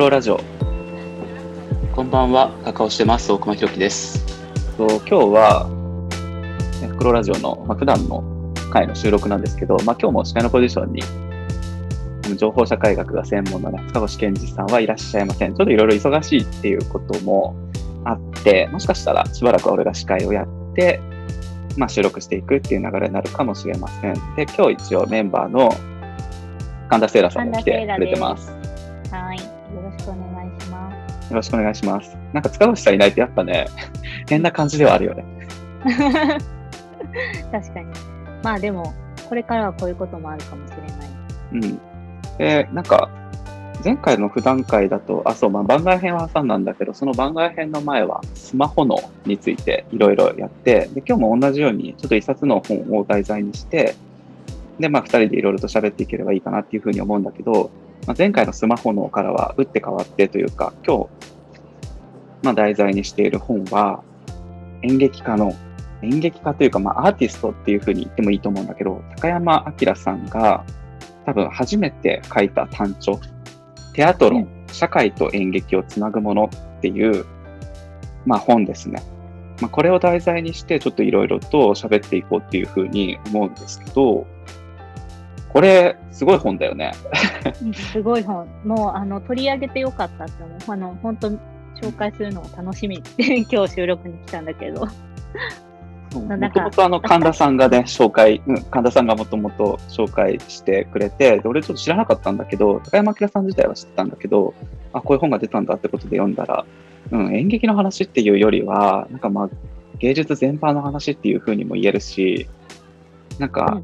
[0.00, 0.40] ロラジオ。
[1.94, 4.24] こんばんは、カカオしてます、大熊ひろきです。
[4.78, 5.68] と今日は、
[6.80, 8.24] ねフクロラジオの、まあ、普段の
[8.72, 11.02] 回の収録なんですけど、まあ、今日も司会のポジションに、
[12.24, 15.54] あの情報社会学が専門のね、塚越健二さんはいらっしゃいません。
[15.54, 17.54] ちょっといろいろ忙しいっていうことも
[18.06, 20.98] あって、もしかしたらしばらくは俺が司会をやって、
[21.76, 24.14] まあ、収録していくっていう流れになるかもしれません。
[24.34, 25.68] で、今日一応メンバーの
[26.88, 28.50] 神田セイラさんも来てくれてます。
[29.10, 29.49] はい。
[31.30, 32.16] よろしくお願いします。
[32.32, 33.66] なんか塚越さんいないとやっぱね、
[34.28, 35.24] 変な感じではあるよね。
[37.50, 37.86] 確かに。
[38.42, 38.92] まあでも、
[39.28, 41.10] これからはこういうこともあるかもしれない。
[41.52, 41.80] うん。
[42.38, 43.08] で、なんか、
[43.84, 53.94] 前回の普段会だと、あ、そう、まあ、番外編は挟んだんだけど、その番外編の前は、スマホ脳についていろいろやって、で、今日も同じように、ちょっと一冊の本を題材にして、
[54.78, 57.70] で、まあ、二人でいろいろと喋っていければいいかなっていうふうに思うんだけど、
[58.06, 61.08] まあ、前回のスマホ脳からは打って変わってというか、今日、
[62.42, 64.02] まあ、題材にしている本は、
[64.82, 65.54] 演劇家の、
[66.02, 70.64] 演劇家というか、まあ、アーティストっていうふうに言ってもいいと思うんだけど、高山明さんが、
[71.26, 73.20] 多分初めて書いた単調、
[73.92, 77.26] テアトロン、社会と演劇をつなぐものっていう、
[78.24, 79.02] まあ、本ですね。
[79.60, 84.26] まあ、これを題材にして、ちょっといろいろと喋っていこうっていうふうに思うんですけど、
[85.52, 86.92] これ、すごい本だよね。
[87.62, 88.46] うんすごい本。
[88.64, 90.58] もう、あの、取り上げてよかったって思う。
[90.68, 91.28] あの、本当
[91.80, 94.86] 紹介するのが楽しみって 今日収録に来たんだけど。
[96.12, 104.52] もともとあの神田さんがね、紹介、うん、神田さんがもともと紹介してくれて、で俺ちょっと知らなかったんだけど、高山明さん自体は知ってたんだけど、
[104.92, 106.64] あ、こういう本が出たんだってことで読んだら、
[107.12, 109.50] うん、演劇の話っていうよりは、なんかまあ、
[110.00, 112.48] 芸術全般の話っていうふうにも言えるし、
[113.38, 113.80] なんうんか、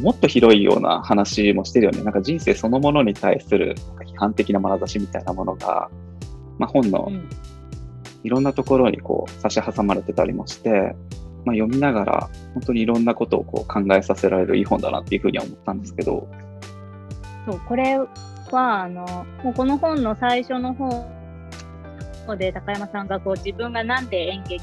[0.00, 2.02] もっと広いような話もしてるよね。
[2.02, 5.90] なんか人生そのものに対する批判的な眼差しみたいなものが、
[6.58, 7.10] まあ、本の
[8.22, 10.94] いろんなところにこう差し挟まれてたりもして、
[11.44, 16.28] まあ、読みながら本当にいろんなことをこう考えさせられるいい本だなっていうふうには思ったんですけど、
[17.46, 18.08] そう、これは、
[18.82, 24.60] あの、もうこの本の最初の方で高山さんがこう自分がなんで演劇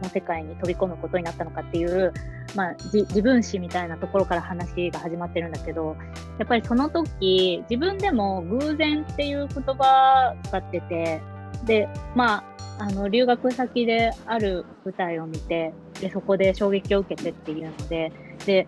[0.00, 2.12] の世界に飛び込むことになったのかっていう、
[2.54, 5.96] まあ、自分史みたいなところから話が始まってるんだけど、
[6.38, 11.22] やっぱりその時、自分でも偶然っていう言葉使ってて、
[11.64, 12.50] で、まあ、
[12.80, 18.10] あの留学先である舞台を見てでそこで衝撃を受けてっていうので
[18.46, 18.66] で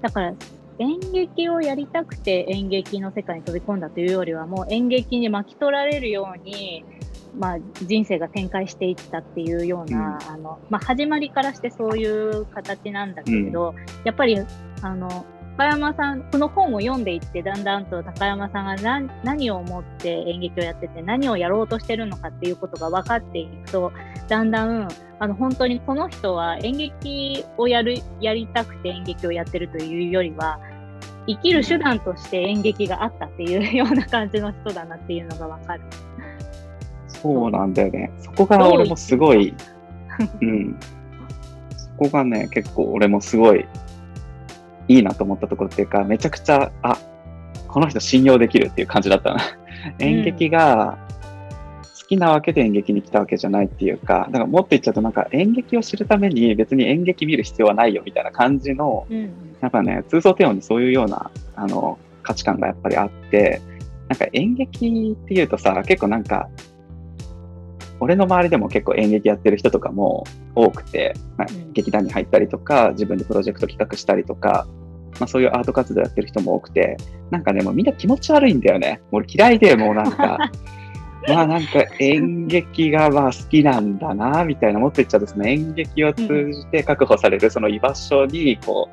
[0.00, 0.34] だから
[0.78, 6.84] 演劇をやりたくて演劇の世界に飛び込んだというよりはもう演劇に巻き取られるように、
[7.38, 14.38] まあ、人生が展開していったっていうような、あのまあ、始まりからしてそういう形なんだけれど、やっぱり
[14.82, 15.24] あの
[15.58, 23.92] 高山さん、この本を読んでいって、だんだんと高山さんが何何を思って演劇をやってて、何をやろうとしてるのかっていうことが分かっていくと、
[24.28, 24.88] だんだん、
[25.18, 30.60] あの、本当にこの人は演劇をやる、やりたくて演劇をやってるというよりは、
[31.26, 35.82] 生きる手段として演劇があったっていうような感じの人だなっていうのが分かる。
[37.22, 38.10] そうなんだよね。
[38.18, 39.54] そこが俺もすごい、
[40.40, 40.76] うん。
[41.76, 43.66] そこがね、結構俺もすごい
[44.88, 46.98] いいなと思ったところっていうか、めちゃくちゃ、あ、
[47.68, 49.40] この人信用できるっていう感じだったな。
[49.98, 50.98] 演劇が
[52.00, 59.30] 好きなわけで演劇に来たわけじゃないっていうか、だからもっと言っちゃうとなんか演劇を知るために別に演劇見る必要はないよみたいな感じの、うん
[59.60, 63.60] なんかね、通奏低音にそういうような、あの、価値観がやっぱりあって、
[64.08, 66.48] なんか演劇っていうとさ、結構なんか、
[68.00, 71.72] 俺の周りでも結構演劇やってる人とかも多くて、まあうん。
[71.72, 74.66] 劇団に入ったりとか、自分でプロジェクト企画したりとか、
[75.18, 76.96] まあそういうアート活動やってる人も多くて、
[77.30, 79.00] なんかね、もうみんな気持ち悪いんだよね。
[79.10, 80.38] もう俺嫌いで、もうなんか、
[81.28, 88.88] まあなんか演劇がまあ好きなんだな、みたいな、もっと言っちゃうとその演劇を通じて確保されるその居場所に、こ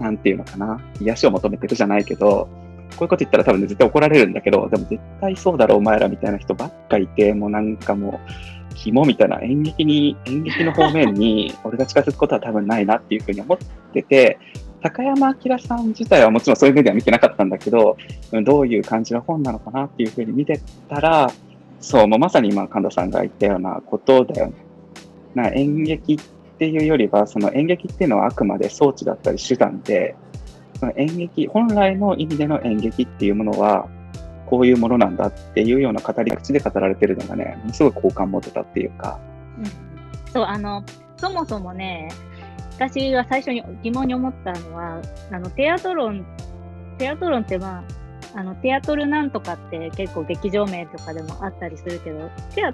[0.00, 2.48] う、なんていうのかな、癒しを求めてるじゃないけど、
[2.96, 13.58] こういうこと言ったら多分ね、絶対怒られるんだけど、でも絶対そうだろ、お前らみたいな人ばっかいて、もうなんかもう、肝みたいな演劇に、演劇の方面に 俺が近づくことは多分ないなっていうふうに思っ
[13.92, 14.38] てて、
[14.82, 17.96] 高山明さん自体はもちろんそういう目では見てなかったんだけど、
[18.44, 21.30] どういう感じの本なのかなっていうふうに見てたら、
[21.80, 24.52] そう、もうまさに今神田さんが言ったようなことだよね。
[25.34, 26.18] な演劇っ
[26.58, 30.14] ていうよりは、その演劇っていうのはあくまで装置だったり手段で、
[30.80, 33.86] その演劇、本来の意味での演劇っていうものは、
[34.46, 39.20] こういうものなんだっていうような語り口で語られてるのがね、すごい好感持てたっていうか、
[39.58, 40.32] うん。
[40.32, 40.82] そう、あの、
[41.18, 42.08] そもそもね、
[42.74, 45.00] 私が最初に疑問に思ったのは、
[45.30, 46.24] あの、テアトロン、
[46.98, 47.84] テアトロンってまあ、
[48.34, 52.72] あのテアトルなんとかって結構劇場名とかでもあったりするけどテア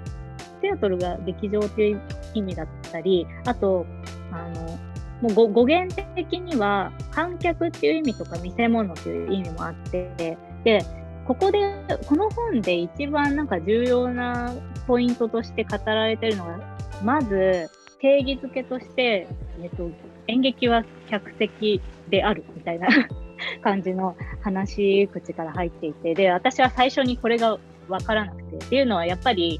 [0.61, 2.01] テアトルが劇場っていう
[2.33, 3.85] 意味だったりあと
[4.31, 4.79] あの
[5.21, 10.85] もう語源的には観客っていう意味とか見せ物っていう意味もあってで
[11.25, 11.59] ここで
[12.07, 14.53] この本で一番なんか重要な
[14.85, 16.59] ポイントとして語られてるのが
[17.03, 17.69] まず
[17.99, 19.27] 定義づけとして、
[19.61, 19.89] えっと、
[20.27, 22.87] 演劇は客席であるみたいな
[23.61, 29.59] 感じの話口から入っていてで私は最初にこれが分からなくてっていうのはやっぱり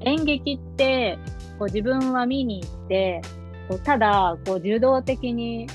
[0.00, 1.18] 演劇って
[1.58, 3.22] こう自分は見に行って
[3.70, 5.68] こうただこう受動的に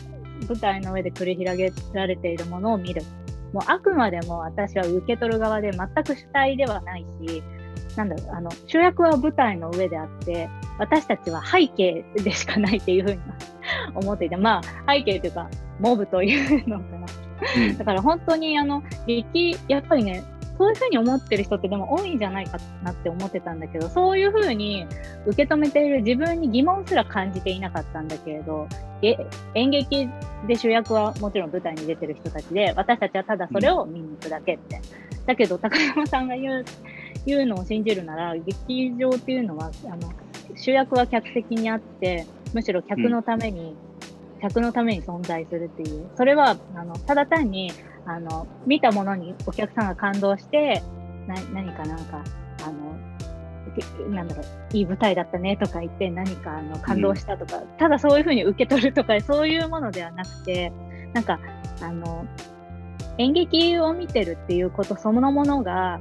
[0.50, 3.02] 舞台の上で繰り広げられているものを見る。
[3.54, 7.42] もうあくまでも私は受け取る側で全く主体ではないし
[7.96, 13.20] なんだろうあの主役は舞台の上であって私たちは背景でしかないっていうふうに
[13.96, 15.50] 思っていてまあ背景というか
[15.80, 17.06] モブというのかな、
[17.56, 20.22] うん、だから本当にあの劇やっぱりね
[20.58, 24.86] そういうふうに思ってる人ってでも多いんじゃないかなって思ってたんだけどそういうふうに
[25.26, 28.68] 受け止めている自分に疑問すら感じていなかったんだけれど
[29.54, 30.08] 演劇
[30.48, 36.66] で主役はもちろん舞台に出てる人たちで私たちはただそれを見に行くだけって、うん、だけど高山さんが言う
[37.26, 40.12] 言うのを信じるなら劇場っていうのはあの
[40.56, 43.76] 主役は客席にあってむしろ客のために、うん、
[44.50, 46.08] 客のために存在するっていう。
[46.16, 47.72] それはあのただ単に
[48.06, 50.84] あの見たものにお客さんが感動して
[51.28, 52.24] な何かなんか
[52.64, 52.96] あの
[54.10, 54.46] なんだろう
[54.78, 60.72] いい舞台だったねとか言って何かあの感動したとか、うん、ただそういうふうに受け取るとかそういうものではなくて
[61.14, 61.40] なんか
[61.82, 62.26] あの
[63.18, 66.00] 演劇を見てるっていうことそのものが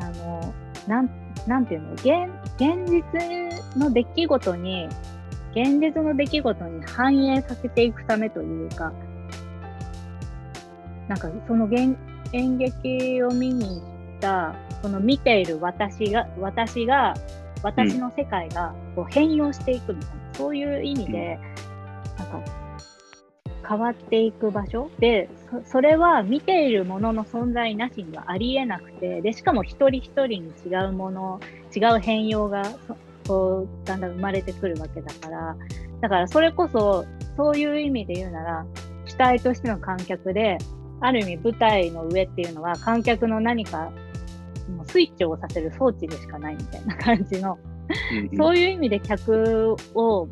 [0.00, 0.54] あの
[0.88, 1.10] なん
[1.46, 4.88] なんていうの現現実の出来事に
[5.52, 8.92] 現実の出来事に反映させていくためというか
[11.08, 11.68] なんかその
[12.32, 17.14] 演劇を見に行ったその見ている私が私が
[17.62, 21.38] 私の世界がこう変容していくみたいな、うん、そういう意味で、
[22.18, 22.62] なんか
[23.68, 25.28] 変わっていく場所で
[25.64, 31.40] それは見ているものの存在なしにはありえなくてでしかも一人一人に違うもの
[31.74, 32.64] 違う変容が
[33.26, 35.56] こうだんだん生まれてくるわけだから。
[36.00, 38.66] だからそれこそそういう意味で言うなら
[39.06, 40.58] 主体としての観客で
[41.00, 43.90] ある意味舞台の上っていうのは観客の何か
[44.86, 47.58] スイッチを押させる装置でしかないみたいな感じの、
[48.36, 50.28] そういう意味で客を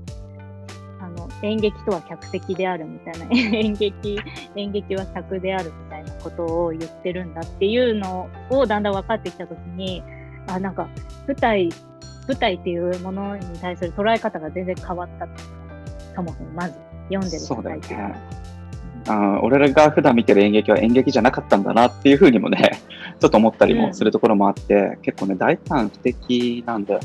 [1.00, 3.26] あの演劇とは客席であるみたいな
[3.58, 4.18] 演劇
[4.54, 10.02] 演劇は客であるみたいなことを言ってるんだっていうのをだんだん分かってきた時に
[10.46, 10.88] あなんか
[11.26, 11.70] 舞台
[12.30, 15.28] 舞台っていうものに対する捉え方が全然変わった
[16.14, 16.74] そもそもまず
[17.08, 18.16] 読んでる舞台っていうのは。
[19.08, 22.82] あ俺らが普段見てる演劇は演劇じゃなかったんだなっていうふうにもね
[23.18, 27.00] ちょっと思ったりもするところもあって、うん、結構ね大胆不敵なんだよ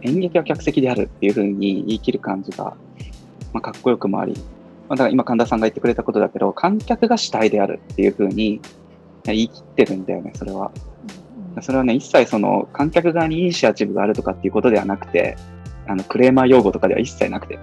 [0.00, 2.74] 演劇は客席であるっていうふうに言い切る感じが
[3.54, 4.34] まあ、かっこよくもあり、
[4.88, 8.60] まあ、だから今神田さんが言ってくれたことだけど、観客が主体であるっていうふうに
[9.22, 10.72] 言い切ってるんだよね、それは。
[11.62, 15.36] それはね、一切その観客側にイニシアチブがあるとかっていうことではなくて、
[15.86, 17.58] あのクレーマー用語とかでは一切なくて。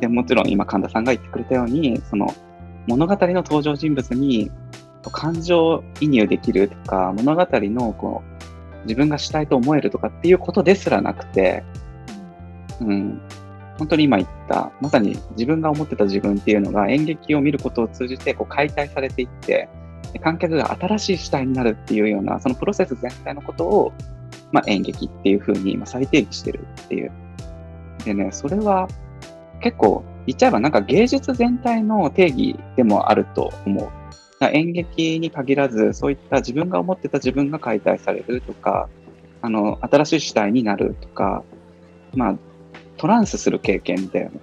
[0.00, 2.34] でもちろん今神田さんが言ってくれたように、その
[2.86, 4.50] 物語の登場人物に
[5.12, 8.22] 感情移入できるとか、物語のこ
[8.82, 11.64] う自分が主体と思えるとかっていうことですらなくて、
[12.80, 13.20] うん、
[13.78, 19.68] 本当に今言った、まさに自分が思ってた自分っていうのが演劇を見ることを通じてこう解体されていって、
[20.20, 23.92] 観客が新しい主体になるっていうような、そのプロセス全体のことを、
[24.52, 27.12] まあ、演劇っていうふうに今再定義してるっていう。
[28.04, 28.88] でね、それは
[29.60, 33.88] 結構言っちゃえばなんか芸術全体の定義でもあると思う。
[34.52, 38.88] 演劇に限らず、そういった自分が思ってた自分が解体されるとか、
[39.40, 41.42] あの、新しい主体になるとか、
[42.14, 42.36] まあ、
[42.96, 44.40] トランスする経験だよね。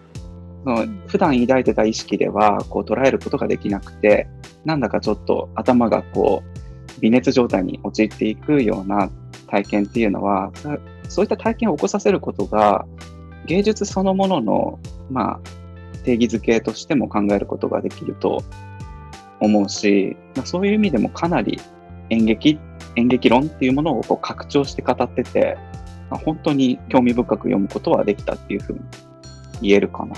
[0.64, 4.28] その普段抱いてた意識ではこう捉えることができなくて、
[4.66, 9.10] なんだかちょっと頭がこう微熱状態に陥っていくような
[9.48, 10.52] 体験っていうのは、
[11.10, 12.86] そういった体験を起こさせることが
[13.46, 15.40] 芸術そのものの、まあ、
[16.04, 18.44] 定義づけとしても考えることができると
[19.40, 21.60] 思うし、まあ、そういう意味でもかなり
[22.10, 22.60] 演劇
[22.96, 25.58] 演劇論っていうものをこう拡張して語ってて、
[26.10, 28.80] まあ、本当に興味深く読むことはできたっていうふうに
[29.62, 30.16] 言えるかな。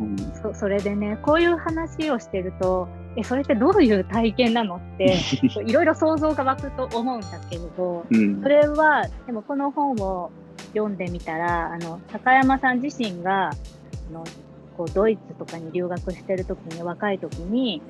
[0.00, 5.18] うん、そそれでねこういう話をしてるとえそれってどういう体験なのって
[5.66, 10.30] いろいろ想像が湧くと思うんだけれど、うん、それはでもこの本を
[10.74, 13.52] 読んでみたらあの高山さん自身があ
[14.12, 14.24] の
[14.76, 17.82] こうドイツとかに留学してる時に若い時に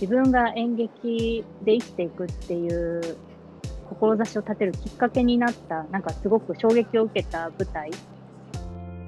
[0.00, 3.16] 自分が演劇で生きていくっていう
[3.88, 7.90] 志を立てるきっかけになった、なんかすごく衝撃を受けた舞台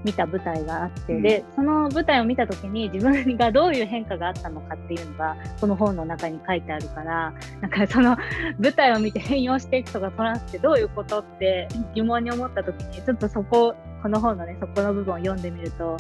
[0.04, 8.16] 見た舞台があって、うん、でその舞台を見た時に自分がどういう変化があったのかっていうのがこの本の中に書いてあるからなんかその
[8.58, 15.96] 舞台を見て変容していくとかトランスってどういうことって疑問に思った時にちょっとそここの本のねそこの部分を読んでみると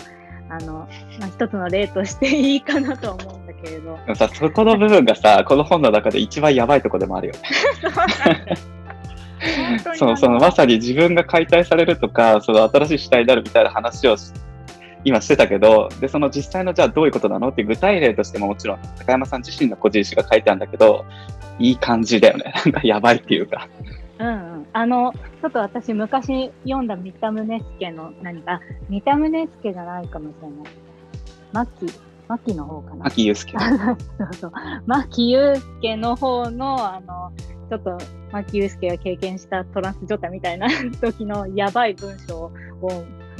[0.50, 3.98] あの、まあ、一つの例としていいかなと思うんだけれど。
[4.14, 7.40] さ そこの部分がさこの本の中で一番やばいとこでもあるよね。
[9.94, 14.16] そうそのまさに自分が解体されるとかその新しい主体になるみたいな話を
[15.04, 21.04] 今してたけどでその実際のじゃあどういうことなのって具体例としてももちろん高山さん自身の個人史が書いてあるんだけど
[21.58, 22.52] いい感じだよね。
[22.64, 23.68] なんかやばいっていうか。
[24.18, 30.58] うん、うん、あのちょっと私昔読んだ三田宗介の何か三田宗介じゃないかもしれない。
[31.52, 31.92] 牧
[32.34, 33.52] 牧の方かな牧祐介
[34.18, 34.52] そうそう
[34.86, 37.32] 牧祐介の方のあの
[37.70, 37.98] ちょっと
[38.32, 40.68] 牧祐介が経験したトランス状態みたいな
[41.00, 42.52] 時のやばい文章を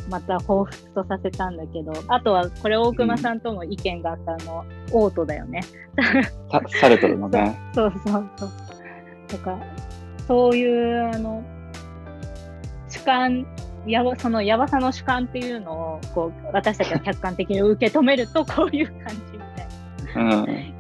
[0.09, 5.63] また彷彿とさせたんだけど、あとはこれ大熊さんとも意見があったの、うん、オートだよね。
[6.81, 7.59] サルトルのね。
[7.75, 8.51] そうそうそう。
[9.29, 9.59] とか、
[10.29, 11.43] そういうあの
[12.89, 13.47] 主観
[13.87, 19.39] やばそのやばさの主観っていうのをこう私たちは客観的に受け止めると こういう感じみ
[20.15, 20.73] たいな、うん、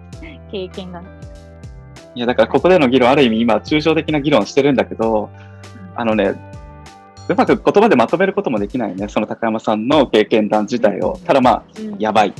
[0.50, 1.02] 経験が。
[2.14, 5.30] いや、だからここでの議論、ある意味今、抽象的な議論してるんだけど、
[5.96, 6.34] あのね、
[7.28, 11.18] うまく言葉でまとめることもできないね、その高山さんの経験談自体を。
[11.24, 11.64] ただまあ、
[11.98, 12.32] やばい、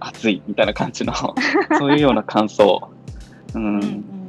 [0.00, 1.14] 熱いみたいな感じの、
[1.78, 2.90] そういうような感想。
[3.54, 4.19] うん。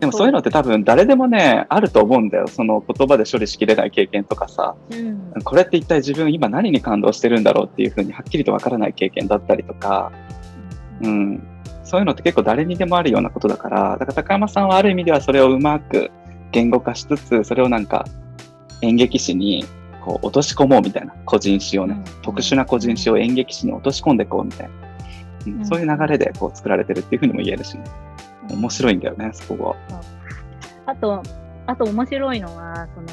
[0.00, 2.46] でもそういうのって多分誰でもね、あると思うんだよ。
[2.46, 10.12] その言葉で処理しきれない経験とかさ、うん、これって一体自分今何に感動してるんだろうっていうふうにはっきりとわからない経験だったりとか、
[11.02, 11.42] うん、
[11.84, 16.10] そういうのって結構誰にでもあるようなことだから、だから高山さんはある意味ではそれをうまく
[16.52, 18.06] 言語化しつつ、それをなんか
[18.82, 19.64] 演劇史に
[20.04, 21.12] こう落とし込もうみたいな。
[21.24, 24.72] 個人史をね、うん、特殊な個人史を演劇史に落とし込んでいこうみたいな、
[25.46, 27.84] うん、うん、そういう流れでこう作られてるっていうふうにも言えるしね、
[28.50, 30.00] 面白いんだよね、そこが。
[30.86, 31.22] あと、
[31.66, 33.08] あと面白いのは、その、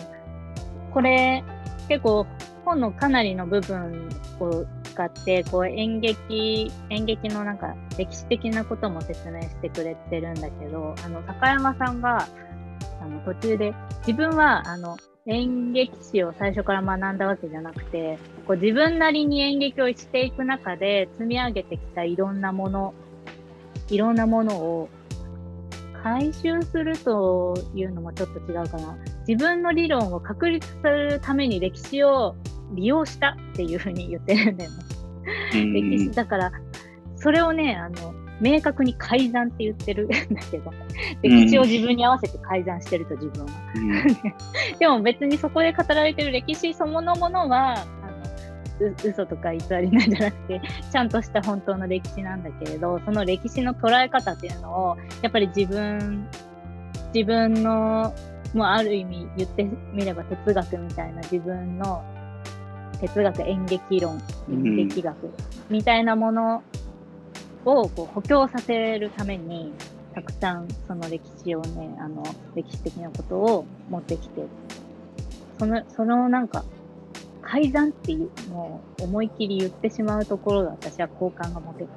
[0.91, 1.43] これ
[1.87, 2.25] 結構
[2.63, 12.27] 本のかなりの部分を使ってこう演劇演劇のなんか歴史的なことも説明してくれてるんだけどあの高山さんが
[13.01, 13.73] あの途中で
[14.07, 22.93] 自分はあの演劇史を最初から学んだわけじゃなくてこう自分なりに演劇をしていく中で積み上げてきたいろんなもの
[23.89, 24.89] いろんなものを
[26.05, 28.95] 回収するというのもちょっと違うかな。
[29.27, 32.35] 自分の理論を確立するために歴史を
[32.75, 34.77] 利用したっていうふうに言ってるんだよね。
[35.53, 36.51] 歴史だから
[37.15, 40.15] それをねあの明確に改ざんって言ってるんだ
[40.51, 40.71] けど。
[41.23, 43.51] 歴史を自分に合わせて改ざんしてると自分は。
[44.77, 47.83] でも別にそこで語られてる歴史そのものは
[48.79, 56.27] 嘘とか偽りなんじゃなくて ちゃんとした本当の歴史なんだけれどその歴史の捉え方っていうのをやっぱり自分
[57.13, 58.13] 自分の
[58.53, 59.63] もうある意味言って
[59.93, 62.03] みれば哲学みたいな自分の
[62.99, 65.15] 哲学演劇論演劇学
[65.69, 66.63] みたいなもの
[67.65, 69.73] をこう補強させるために
[70.13, 72.23] たくさんその歴史をねあの
[72.55, 74.45] 歴史的なことを持ってきて
[75.59, 76.63] そのそのなんか
[77.45, 81.89] 改ざんっていうのを思い切り言ってしまうところが私は好感が持てる。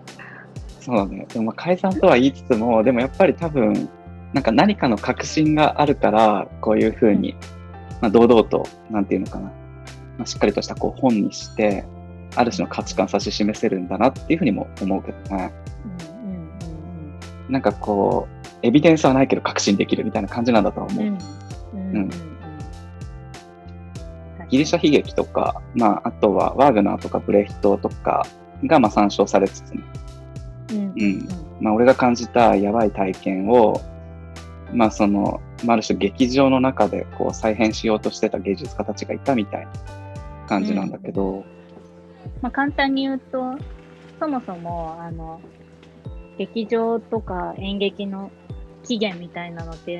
[0.80, 1.26] そうだね。
[1.32, 3.88] でも改ざんとは言いつつも、でもやっぱり多分、
[4.34, 7.34] なんか何かの確信があるから、こういうふうに、
[8.00, 9.52] まあ、堂々と、なんていうのかな、ま
[10.24, 11.84] あ、しっかりとしたこう本にして、
[12.36, 15.52] ある種の価値観指し示せるんだなっていうふうにも思うけどね。
[15.84, 16.48] うんうんうん
[17.46, 21.04] うん、なんかこう、エビデンスはないけど確信できるみたいな感じなんだと思う。
[21.04, 22.27] うん、うん
[24.48, 28.26] ギリシャ悲劇とか、まあ、あとはワーグナーとかブレヒトとか
[28.64, 29.82] がまあ参照されつつね、
[30.70, 31.28] うん、うん、
[31.60, 33.80] まあ、俺が感じたやばい体験を、
[34.72, 39.72] まあその、まあ、ある種劇場の中でこう再現しようとしてた芸術家たちがいたみたいな
[40.48, 41.44] 感じなんだけど、うん、
[42.40, 43.56] まあ、簡単に言うと
[44.18, 45.40] そもそもあの
[46.38, 48.30] 劇場とか演劇の
[48.84, 49.98] 起源みたいなのって、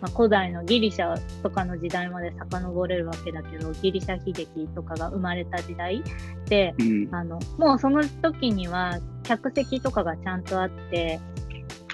[0.00, 6.02] まあ、古代のギリシャとかの時代まで遡れるわけだけどギリシャ悲劇とかが生まれた時代
[6.46, 11.20] で、うん、あのもうその時には客席とかがちゃんとあって、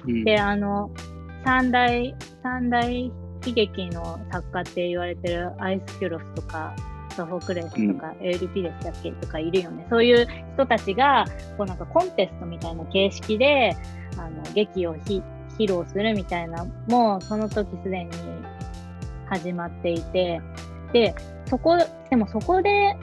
[0.06, 0.90] うん、であの
[1.44, 3.12] 三大三大悲
[3.52, 6.74] 劇の作家って言われてるアイスキュロスとか
[7.16, 9.86] ソフォクレスとか、エウリピデスだっけとかいるよね。
[9.88, 11.24] そういう人たちが、
[11.56, 13.74] こうなんかコンテストみたいな形式で、
[14.18, 14.94] あの劇を
[15.58, 18.10] 披露するみたいなもうその時すでに
[19.28, 20.40] 始まっていて
[20.92, 21.14] で
[21.46, 21.76] そこ
[22.10, 22.96] でもそこで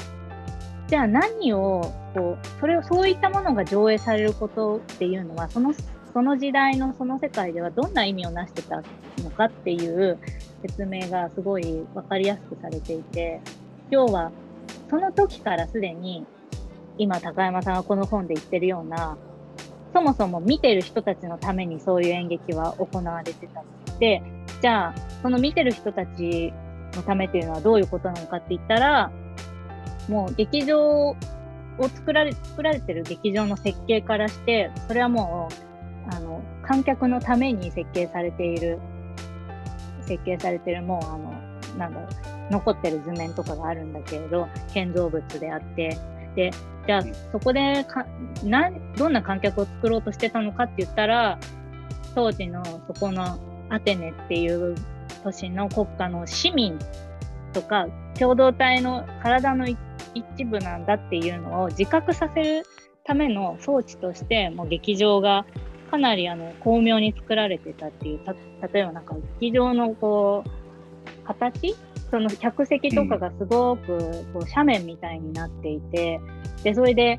[0.88, 1.82] じゃあ何を
[2.14, 5.74] こうそれをそういったものが上映されることっていうのはその
[6.14, 8.84] その時代のその世界ではどんな意味を成してた
[9.24, 10.20] のかっていう
[10.62, 13.42] 説明がすごい分かりやすくされていて
[13.90, 14.32] 要は
[14.90, 16.26] その時からすでに
[17.00, 19.18] 今高山さんがこの本で言ってるような
[19.94, 24.22] そもそも見てる人たちのためにそういう演劇は行われてたので
[24.62, 26.52] じゃあその見てる人たち
[26.94, 29.12] のためっていうのはどういうことなのかって言ったら
[30.10, 31.16] もう劇場を
[31.96, 35.50] 作られ作られてる劇場の設計からしてそれはも
[36.10, 38.80] うあの観客のために設計されている
[40.06, 41.34] 設計されてるもうあの
[41.78, 42.08] なんだろ
[42.50, 45.98] う残ってる図面とかがあるんだけれど建造物であって
[46.36, 46.52] で
[46.86, 48.06] じゃあそこでか
[48.44, 51.40] などんな観客を作ろうとしてたのかって言ったら
[52.16, 54.75] 当時のそこのアテネっていう
[55.24, 56.78] 都市の国家の市民
[57.54, 57.88] とか
[58.20, 62.63] 共同体の体の一部なんだっていうのを自覚させる
[63.04, 65.46] ための装置としてもう劇場が
[65.90, 68.20] かなりあの巧妙に作られてたっていう
[68.74, 71.75] 例えばなんか劇場のこう形
[72.13, 73.98] その客席とかがすごく
[74.34, 76.22] こう斜面みたいになっていて、
[76.63, 77.17] でそれで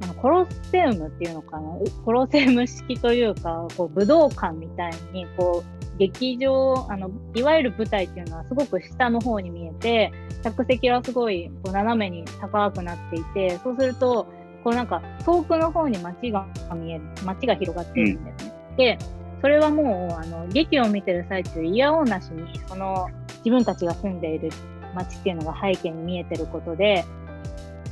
[0.00, 1.76] あのコロッセウムっていうのかな？
[2.04, 10.12] コロセウム式というかこう武道館みたいにこう劇場あのいわゆる舞台っていうのはすごく下の方に見えて
[10.44, 14.28] 客席はすごいこう斜めに高くなっていてそうすると
[14.62, 18.52] こうなんか遠くの方に街が見える街が広がってるんですね。
[18.70, 18.98] うん、で
[19.40, 23.08] それはもうあの劇を見てる最中いやおうなしにその
[23.44, 24.50] 自分たちが住んでいる
[24.94, 27.04] 街っていうのが背景に見えてることで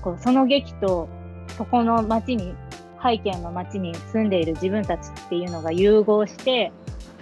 [0.01, 1.09] こうその劇と
[1.57, 2.55] そこの街に
[3.03, 6.73] 背景の街に住んでいる自分たちっていうのが融合して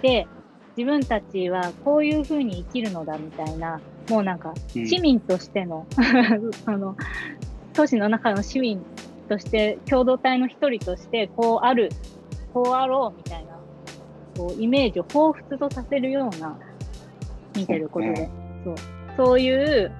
[0.01, 0.27] で
[0.77, 5.85] 自分たちはこういうふうに生きるのだみたいなもうなんか市民としての、
[6.41, 6.95] うん、その
[7.73, 8.81] 都市の中の市民
[9.29, 11.89] として共同体の一人としてこうある
[12.53, 13.51] こうあろうみたいな
[14.37, 16.57] こうイメージを彷彿とさせるような
[17.55, 18.29] 見てることで、
[18.63, 18.75] そう。
[19.17, 19.91] そういう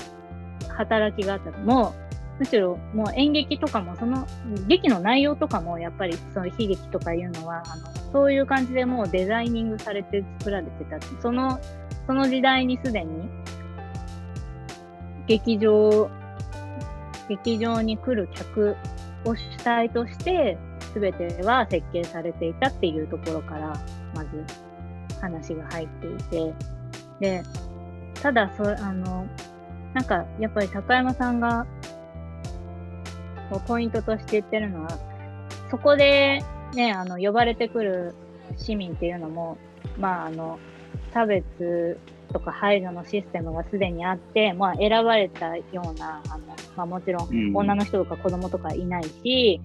[0.70, 1.94] 働きがあったも
[2.40, 4.26] むしろもう演劇とかもその
[4.68, 11.00] 劇の内容とかもやっぱりその悲劇とかいうのはあのそういう感じでもうデザイニングされて作られてた。
[11.22, 11.60] その
[12.08, 13.30] その時代にすでに
[15.28, 16.10] 劇場
[17.30, 18.76] 劇場に来る客
[19.24, 20.58] を主体として
[20.96, 23.80] 全ては設計されていたっていうところから
[24.16, 24.44] まず
[25.22, 26.18] 話が入ってい
[26.50, 26.81] て。
[27.22, 27.44] で、
[28.22, 29.26] ただそ、あの、
[29.94, 31.66] なんかやっぱり高山さんが
[33.68, 34.90] ポイントとして言ってるのは、
[35.70, 38.16] そこでね、あの、呼ばれてくる
[38.58, 39.58] 市民っていうのも、
[39.98, 40.60] まあ、あの、
[41.14, 42.00] 差別
[42.34, 49.62] とか排除のシステムがすでにあって、まあ、選ばれたような、あのまあ、もちろん女の人とか子供とかいないし、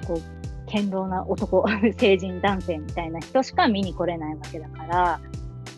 [0.00, 1.64] うん、こう、堅牢な男、
[1.96, 5.20] 成人男性みたいな人しか見に来れないわけだから、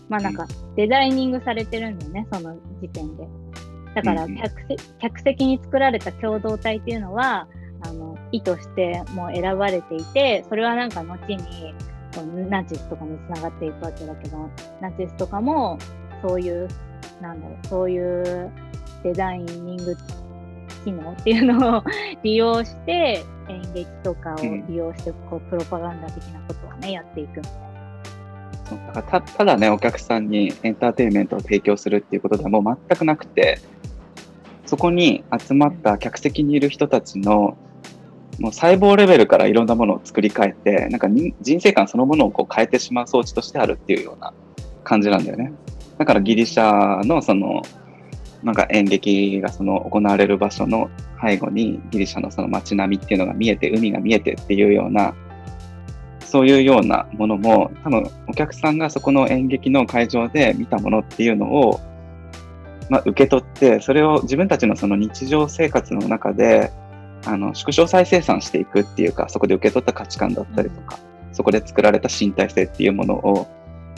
[0.09, 3.29] まあなんかデザイニングされてるんだよね、その時点で。
[3.95, 7.47] だから客席,、客席に作られた共同体っていうのは、
[7.85, 11.75] あの意図してもう選ばれていて、それはなんか後に
[12.49, 15.79] ナチスとかにつながっていくわけだけど、ナチスとかも
[16.23, 16.69] そういう、
[17.21, 18.51] なんだろう、そういう
[19.03, 19.97] デザイニング
[20.85, 21.85] 機能っていうのを
[22.23, 24.37] 利用して演劇とかを
[24.69, 27.72] 利用してこうプロパガンダ的なことをねやっていくみたいな。
[28.95, 33.61] だからただね、お客さんにエンターテインメントを提供するっていうことではもう全くなくて、
[34.67, 37.57] そこに集まった客席にいる人たちの
[38.39, 44.33] もう細胞レベルからいろんなものを作り変えて、なんか人生観そのものをこう変えてしまう装置としてあるっていうような
[44.85, 45.53] 感じなんだよね。
[45.99, 47.63] だからギリシャのその、
[48.43, 50.91] なんか演劇がその行われる場所の
[51.25, 55.15] 背後にギリシャのその街並みっていうのが見えて、海が見えてっていうような、
[56.33, 61.79] そういうようなものも、多分お客さんがそこの演劇の会場で見たものっていうのを、
[62.89, 66.73] まあ、受け取って、それを自分たちのその日常生活の中で、
[67.27, 70.99] あの縮小再生産していくっていうか、そこで受け取った価値観だったりとか、
[71.35, 73.47] そこで作られた身体性っていうものを、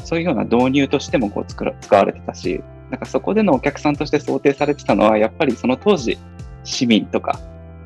[0.03, 1.65] そういうような導入としてもこう使
[1.97, 6.19] われてたし、なんかそこでのお客さんとして想定されてたのは、やっぱりその当時、
[6.65, 7.39] 市民とか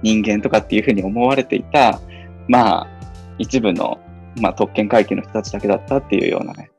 [0.03, 2.01] 人間とかっていうふうに思われていた、
[2.49, 2.87] まあ、
[3.37, 4.01] 一部の
[4.41, 6.71] まあ、特権階級の人たちだけだったっていうようなね、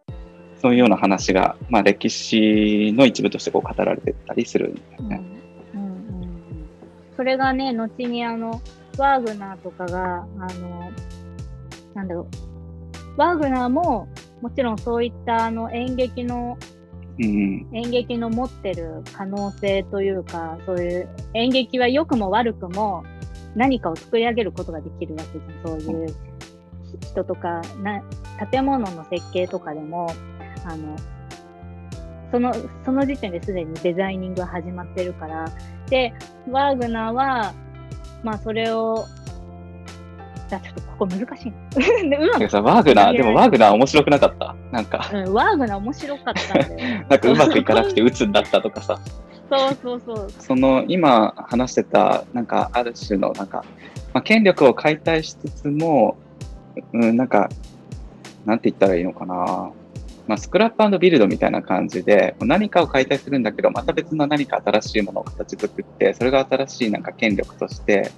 [0.61, 5.21] そういうような話が、まあ、歴史の一部としてこう語られてたりするんだよね。
[5.73, 6.29] うんうんうん、
[7.15, 8.61] それがね、後にあの、
[8.97, 10.91] ワーグナーとかが、あの、
[11.93, 12.27] なんだろ
[13.17, 14.07] う、ワーグナーも
[14.41, 16.57] もちろんそういったあの演劇の
[17.19, 17.67] うん。
[17.73, 23.03] 演劇の持ってる可能性というか、そういう演劇は良くも悪くも
[23.55, 25.79] 何かを作り上げることができるわけじゃん。
[25.81, 26.15] そういう
[27.11, 28.01] 人とか、な
[28.51, 30.11] 建物の設計とかでも、
[30.65, 30.95] あの、
[32.31, 32.53] その、
[32.85, 35.45] その時点ですでにデザイニングが始まってるから、
[35.89, 36.13] で、
[36.49, 37.53] ワーグナーは、
[38.23, 39.05] まあそれを、
[40.47, 42.09] じゃあちょっとここ難しいな。
[42.17, 44.55] でうまさ、ワーグナー、でもワーグナー面白くなかった。
[44.71, 47.05] なんか、うん、ワーグナー面白かったんだよ。
[47.09, 48.99] なんかうまくいかなくて鬱になったとかさ。
[49.49, 50.29] そうそうそう。
[50.29, 53.63] その今話してた、なんかある種の、なんか、
[54.13, 56.17] まあ、権力を解体しつつも、
[56.93, 57.49] うん、なんか、
[58.45, 59.71] なんて言ったらいいのかな。
[60.27, 68.11] まあ、スクラップビルドみたいな感じで、何かを解体するんだけど、また別の何か新しいものを形作って、それが新しいなんか権力として、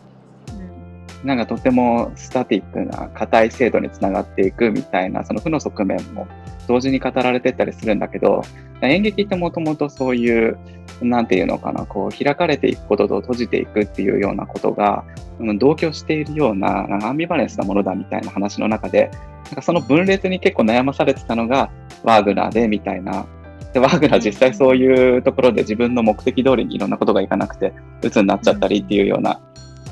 [1.24, 6.28] なんかとてもスタティックな硬い制度につながっていくみたいな、その負の側面も
[6.68, 8.42] 同時に語られてったりするんだけど、
[8.82, 10.58] 演劇ってもともとそういう、
[11.02, 15.04] なんていうのかな、こう開かれていくことと閉じていくっていうようなことが、
[15.40, 19.12] うん同居しているような、なんかアンビバレンスなものだみたいな話の中で、
[19.46, 21.72] なんかその分裂に結構悩まされてたのが
[22.04, 23.26] ワーグナーでみたいな。
[23.74, 29.40] で、ワーグナー実際そういうところで自分の目的通りにいろんなことがいかなくて、鬱になっちゃったりっていうような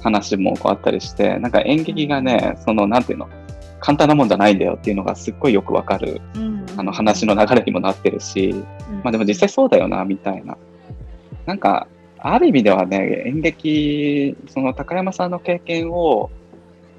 [0.02, 3.30] 話もこうあったりして、なんか演劇がね、その、なんていうの、
[3.80, 6.66] 簡単なもんじゃないんだよっていうのがすっごいよくわかる、うん。
[6.78, 8.54] あの話の流れにもなってるし、
[9.04, 10.58] まあでも実際そうだよな、みたいな。
[11.46, 16.30] なんか、ある意味ではね、演劇、その高山さんの経験を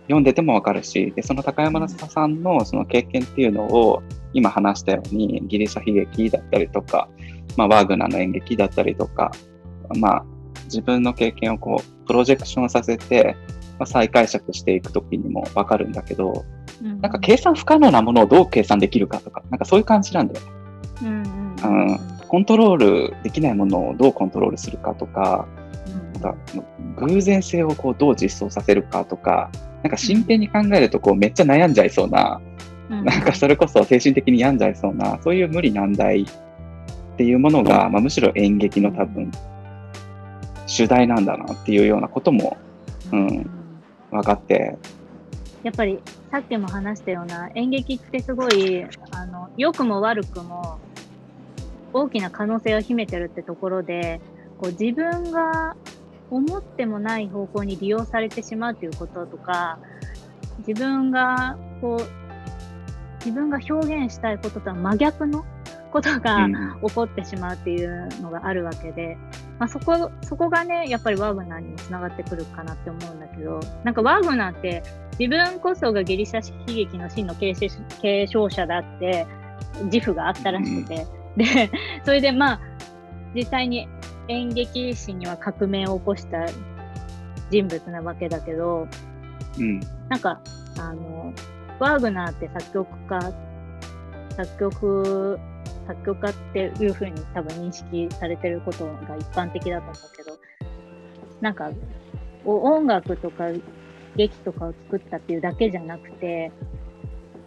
[0.05, 7.09] 読んでてもわかるし、で、その高山さんのその経験っていうのを、今話したように、ギリシャ悲劇だったりとか、
[7.57, 9.31] まあ、ワーグナーの演劇だったりとか、
[9.97, 10.25] まあ、
[10.71, 13.37] 自分の経験をこう、プロジェクションさせて、
[13.79, 16.45] まあ、再解釈していくときにもわかるんだけど、
[16.83, 17.01] うん。
[17.01, 20.53] なんか計算不可能なものをどう計算できるかとか、なんかそういう感じなんだよね。
[21.03, 21.99] うんうんうん。
[22.29, 25.47] コントロールできないものをどうコントロールするかとか、
[26.23, 29.51] なんか偶然性をこうどう実装させるかとか、
[29.83, 32.41] なんか真剣に考えるとこうめっちゃ悩んじゃいそうな、
[32.91, 33.05] うん。
[33.05, 36.27] なんかそれこそ精神的に病んじゃいそうな、そういう無理難題っ
[37.17, 39.31] ていうものが、まあ、むしろ演劇の多分
[40.81, 42.57] 主題なんだなっていうようなことも
[43.13, 43.51] うん
[44.11, 44.79] 分かって、
[45.63, 50.79] やっぱりさっきも話したような演劇ってすごいあの良くも悪くも
[51.93, 54.23] 大きな可能性を秘めてるってところで
[54.59, 55.77] こう自分が
[56.31, 59.79] 思ってもない方向に利用されてしまうということとか
[60.67, 65.45] 自分がこう自分が表現したいこととは真逆の
[65.91, 66.53] ことが、うん。
[66.89, 69.17] 起こってしまうっていうのがあるわけで、
[69.59, 74.83] まあ、そこそこがねやっぱりワーグナーにもつながってくるかなって思うんだけどなんかワーグナーって
[75.19, 77.69] 自分こそがギリシャ悲劇の真の継承
[78.01, 79.27] 継承者だって
[79.85, 81.71] 自負があったらしくて、で
[82.05, 82.61] それでまあ
[83.35, 83.89] 実際に
[84.29, 86.47] 演劇史には革命を起こした
[87.51, 88.89] 人物なわけだけど
[89.59, 89.81] うん。
[90.09, 90.41] なんか
[90.79, 91.33] あの
[91.79, 93.33] ワーグナーって作曲家
[94.37, 95.41] 作曲
[95.91, 100.39] 作曲家っていうふうに多分認識されてることが一般的だと思うけど
[101.41, 101.71] なんか
[102.45, 103.47] 音楽とか
[104.17, 106.53] 劇とかを作ったっていうだけじゃなくて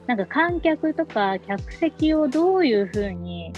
[0.07, 3.53] なんか観客とか客席をどういうふうに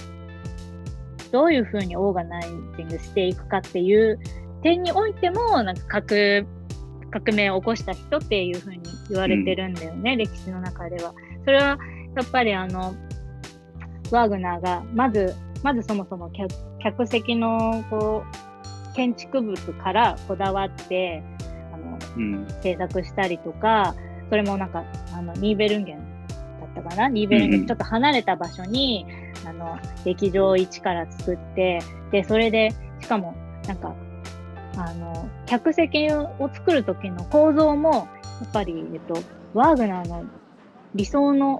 [1.32, 2.43] どういうふうにオーガナイ
[2.78, 4.19] ジングしていくかっていう
[4.62, 6.45] 点においてもなんか革
[7.12, 11.13] 革命を起こした人っていうふうに言われてるんだよね、歴史の中では。
[11.45, 11.78] それは
[12.15, 12.93] やっぱりあの
[14.12, 18.24] ワーグナーがまずまずそもそも客客席のこ
[18.91, 21.24] う建築物からこだわって
[21.74, 22.48] あのうん。
[22.62, 23.96] 制作したりとか
[24.30, 26.00] それもなんかあのニーベルンゲン
[26.76, 27.10] だったかな？
[27.10, 27.65] ニーベルンゲうんうん。
[27.65, 29.06] ンちょっと離れた場所に、
[29.48, 31.80] あの劇場を一から作って
[32.12, 33.36] でそれでしかも
[33.68, 33.94] なんか
[34.78, 39.15] あの客席を作る時の構造もやっぱり、えっと、
[39.54, 40.26] ワーグナーの
[40.96, 41.60] 理想の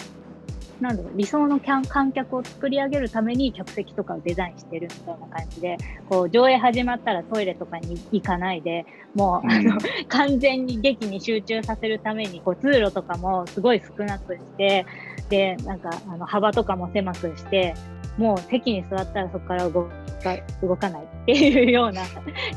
[0.81, 5.77] なんだろう理想の観客を作り上げるために客席とかをデザインしてるみたいな感じで
[6.09, 9.77] こう上映始まったらトイレとかに行かないでもう、あの
[10.09, 14.85] 完全に劇に集中させるためにこう通路とかもすごい少なくして
[15.29, 17.73] でなんかあの幅とかも狭くして
[18.17, 22.01] もう席に座ったらそこから動か動かないっていうような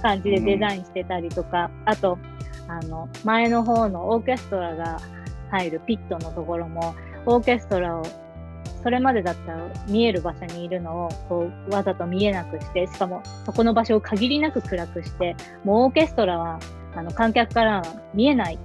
[0.03, 2.19] 感じでデザインしてたりとか、あと
[2.69, 4.99] あの前の方のオーケストラが
[5.51, 6.95] 入るピットのところも
[7.29, 8.03] オーケストラを
[8.83, 16.59] それまでだったら見える場所にいるのをこうわざと見えなくしてしかもそこの場所を限りなく暗くしてもうオーケストラは
[16.95, 17.83] あの観客からは
[18.15, 18.59] 見えない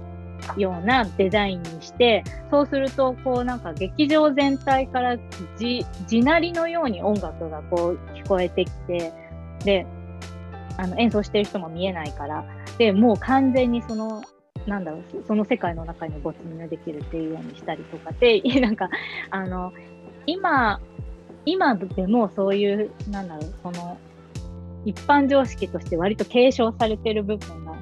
[0.56, 5.16] ようなデザインにして、そうすると、こうなんか劇場全体から
[5.56, 9.12] 地鳴りのように音楽がこう聞こえてきて、
[9.64, 9.86] で、
[10.76, 12.44] あの演奏してる人も見えないから、
[12.78, 14.22] で、もう完全にその、
[14.66, 18.88] なんだろう、その世界の中に没入できるっていうようにしたりとかで、 なんか、
[19.30, 19.72] あの、
[20.26, 20.80] 今、
[21.44, 23.98] 今でもそういう、なんだろう、その、
[24.84, 27.74] 一般常識として割と継承されてる部分が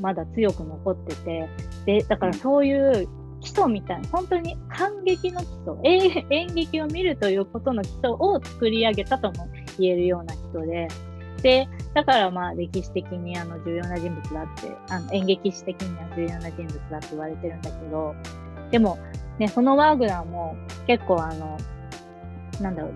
[0.00, 1.48] まだ強く残ってて、
[1.84, 3.08] で、だからそういう
[3.40, 9.48] 基礎みたいな、本当に感激の基礎、演劇を見るということの基礎を作り上げたとも
[9.78, 10.88] 言えるような人で、
[11.42, 18.14] で、だからまあ歴史的にあの重要な人物だって、あの演劇史的には重要な人物だって言われてるんだけど、
[18.70, 18.98] でも、
[19.38, 21.56] ね、そのワーグナーも結構あの、
[22.60, 22.94] なんだろう、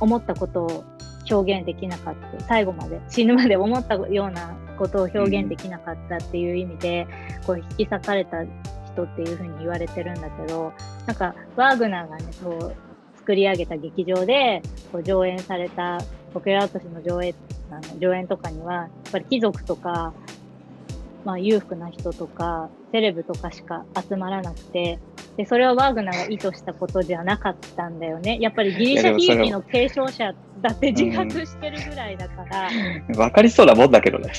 [0.00, 0.84] 思ったことを
[1.30, 7.06] 表現できなかった、最後まで死ぬまで思ったようなことを表現できなかったっていう意味で、
[7.46, 10.72] こう引き裂かれた人っていうふうに言われてるんだけど、
[11.06, 12.74] なんかワーグナーがね、そう
[13.30, 16.00] 作り上げた劇場でこう上演された
[16.34, 17.34] ポケラート氏の上演
[17.70, 20.12] あの上演とかには、やっぱり貴族とか、
[21.24, 24.98] まあ、裕福な人とか、セレブとかしか集まらなくて、
[25.36, 28.38] で、それはワーグナーが意図したことじゃなかったんだよね。
[28.40, 32.62] やっぱりギリシャ悲劇の継承者だって自覚してるぐらいだから。
[33.16, 34.32] わ、うん、かりそうなもんだけどね。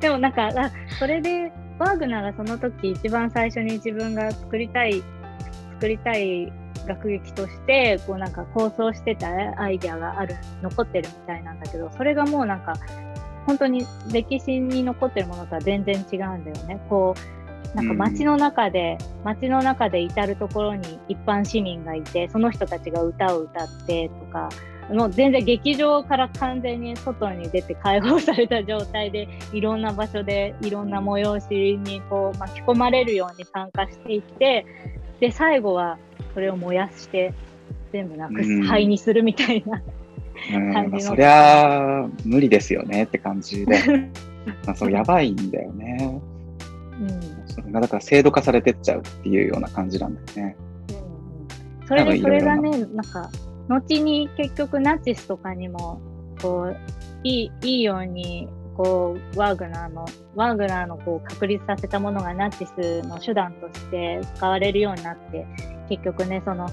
[0.00, 0.50] でもなんか、
[0.98, 5.02] それで、ワーグナーがその時一番最初に自分が作りたい、
[5.74, 6.50] 作りたい
[6.86, 9.28] 学劇としてこうなんか構想してた
[9.60, 12.74] アイデアがある残ってるみたいなんだけどそれがもうなんか
[13.46, 16.80] 本当に歴史に残ってるものとは全然違うんだよね。
[16.88, 24.50] こうなんか街の中で、うん、街の中で至る所に一般市民がいてその人たちが歌を歌ってとか
[24.90, 34.66] もう全然劇場から完全に外に出て解放された状態でいろんな場所でいろんな催しにこう巻き込まれるように参加していって
[35.20, 35.98] で最後は
[36.34, 37.34] それを燃やして
[37.92, 39.82] 全部なくす、うん、灰にするみたいな。
[40.72, 43.78] 感じの、そりゃ無理ですよねって感じで。
[44.66, 46.20] まあそうやばいんだよね、
[47.00, 47.10] うん、
[47.46, 50.56] それがだから制度化されてっちゃうっていうような感じなんだよね、
[51.80, 53.30] うん、それでそれがねなんか
[53.68, 56.00] 後に結局ナチスとかにも
[56.40, 56.76] こう
[57.22, 65.46] いいいいようにこうワーグナーのワーグナーのこう確立させたものがナチスの手段として使われるようになって
[65.88, 66.68] 結局ねその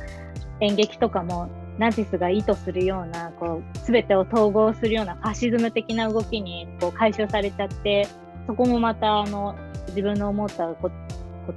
[0.61, 8.07] 演劇とかもナチスが意図するようなこう全てを統合するようなファシズム的な動きにこう回収されちゃって
[8.47, 9.55] そこもまたあの
[9.87, 10.91] 自分の思ったこ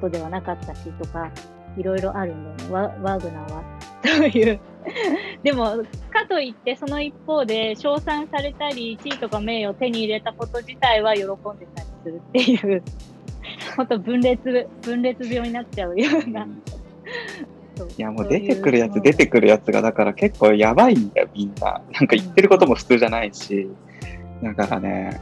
[0.00, 1.31] とではなかったしとか
[1.76, 3.82] いろいろあるんだよねワワーグナーは。
[4.05, 4.61] そういう
[5.43, 5.65] でも
[6.11, 12.83] かといってその一方で称賛されたり地位とか名誉を手に入れたこと自体は喜んでたりするっていう
[13.77, 16.47] 本当分裂分裂病になっちゃうような。
[17.99, 21.81] いやもう出てくるやつ出てくるやつがだから結構やばいんだよみんな。
[21.93, 23.69] なんか言ってることも普通じゃないし。
[24.43, 25.21] だからね、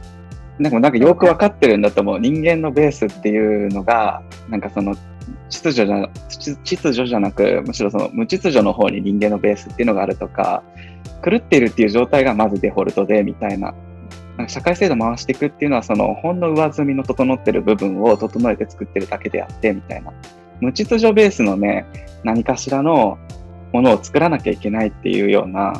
[0.57, 2.19] なんかなんかよく分かってるんだと思う。
[2.19, 4.95] 人間のベースっていうのが、なんかその
[5.49, 6.09] 秩序じゃ
[6.63, 10.63] 秩序じゃなく、むしろその無秩序の方に人間のベースっていうのがあるとか、
[11.23, 13.73] 狂っているっていう状態がまずデフォルトでみたいな。
[14.37, 20.11] なんか社会制度回していくっていうのは、そのほんの上積みの整ってる部分を整えて作ってるだけであってみたいな。
[20.61, 21.85] 無秩序ベースのね、
[22.23, 23.17] 何かしらの
[23.73, 25.73] ものを作らなきゃいけないっていうような、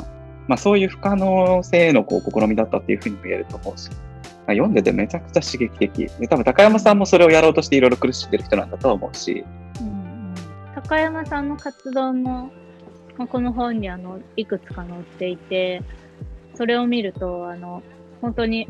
[0.48, 3.90] まあ、そういう不可能性へのこう試みだったっていうふうにも言えると思うし、
[4.52, 6.06] まあ、読んでてめちゃくちゃ刺激的。
[6.18, 9.44] で多分高山さんもそれをやろうとしていろいろ苦しんでる人なんだと思うし、
[9.80, 10.34] うん、
[10.74, 12.50] 高山さんの活動も、
[13.16, 15.82] まあ、この本にあのいくつか載っていて
[16.54, 17.82] それを見るとあの
[18.20, 18.68] 本当に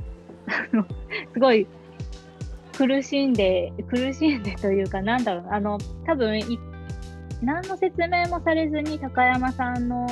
[1.35, 1.67] すごい
[2.73, 6.41] 苦しんで、苦しんでというか、なんだろう、あの、多分
[7.43, 10.07] 何の説明もされずに高山さんの、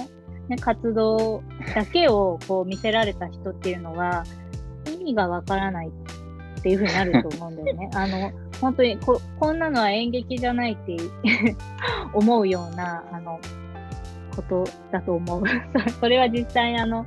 [0.49, 1.43] ね、活動
[1.75, 4.25] だけをこう見せられた人っていうのは、
[4.87, 7.91] 意味がわからないっていうふうになると思うんだよね。
[7.95, 10.97] あの、本当にこ、こんなのは演劇じゃないって
[12.13, 13.39] 思うような、あの、
[14.37, 15.43] ことだと思う。
[16.01, 17.07] それは実際あの、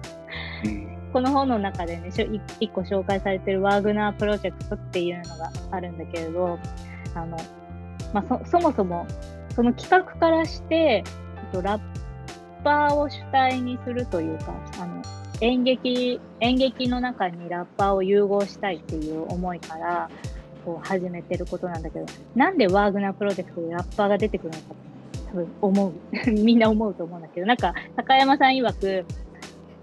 [1.13, 2.09] この本の中でね、
[2.59, 6.57] 一個紹介されてるワーグナープロジェクトっていうのがあるんだけれど、
[7.13, 7.37] あの、
[8.13, 9.05] まあ、そそもそも、
[9.55, 11.03] その企画からして、
[11.61, 11.81] ラッ
[12.63, 15.01] パーを主体にするというか、あの、
[15.43, 20.09] 演劇、演劇の中にラッパーを融合したいっていう思いから、
[20.63, 24.63] こう始めてることなんだけど、なんでワーグナープロジェクトでラッパーが出てくるのか
[25.27, 25.91] 多分思う。
[26.31, 29.05] みんな思うと思うんだけど、なんか、高山さん曰く、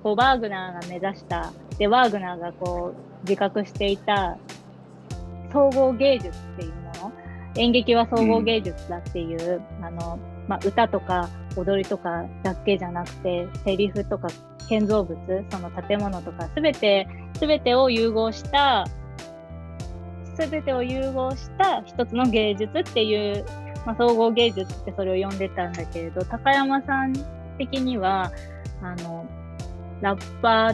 [0.02, 4.38] こうワーグナーが目指したでワーグナーがこう自覚していた
[5.52, 7.12] 総合芸術っていうもの
[7.56, 10.18] 演劇は総合芸術だっていう、あの
[10.48, 14.28] まあ、歌とか踊りとかだけじゃなくてセリフとか
[14.70, 15.16] 建造物
[15.50, 18.86] その建物とか全て全てを融合した
[20.36, 23.44] 全てを融合した一つの芸術っていう、
[23.84, 27.12] まあ、総合芸術ってそれを呼んでたんだけれど高山さん
[27.58, 28.30] 的には
[28.80, 29.26] あの
[30.00, 30.68] ラッパ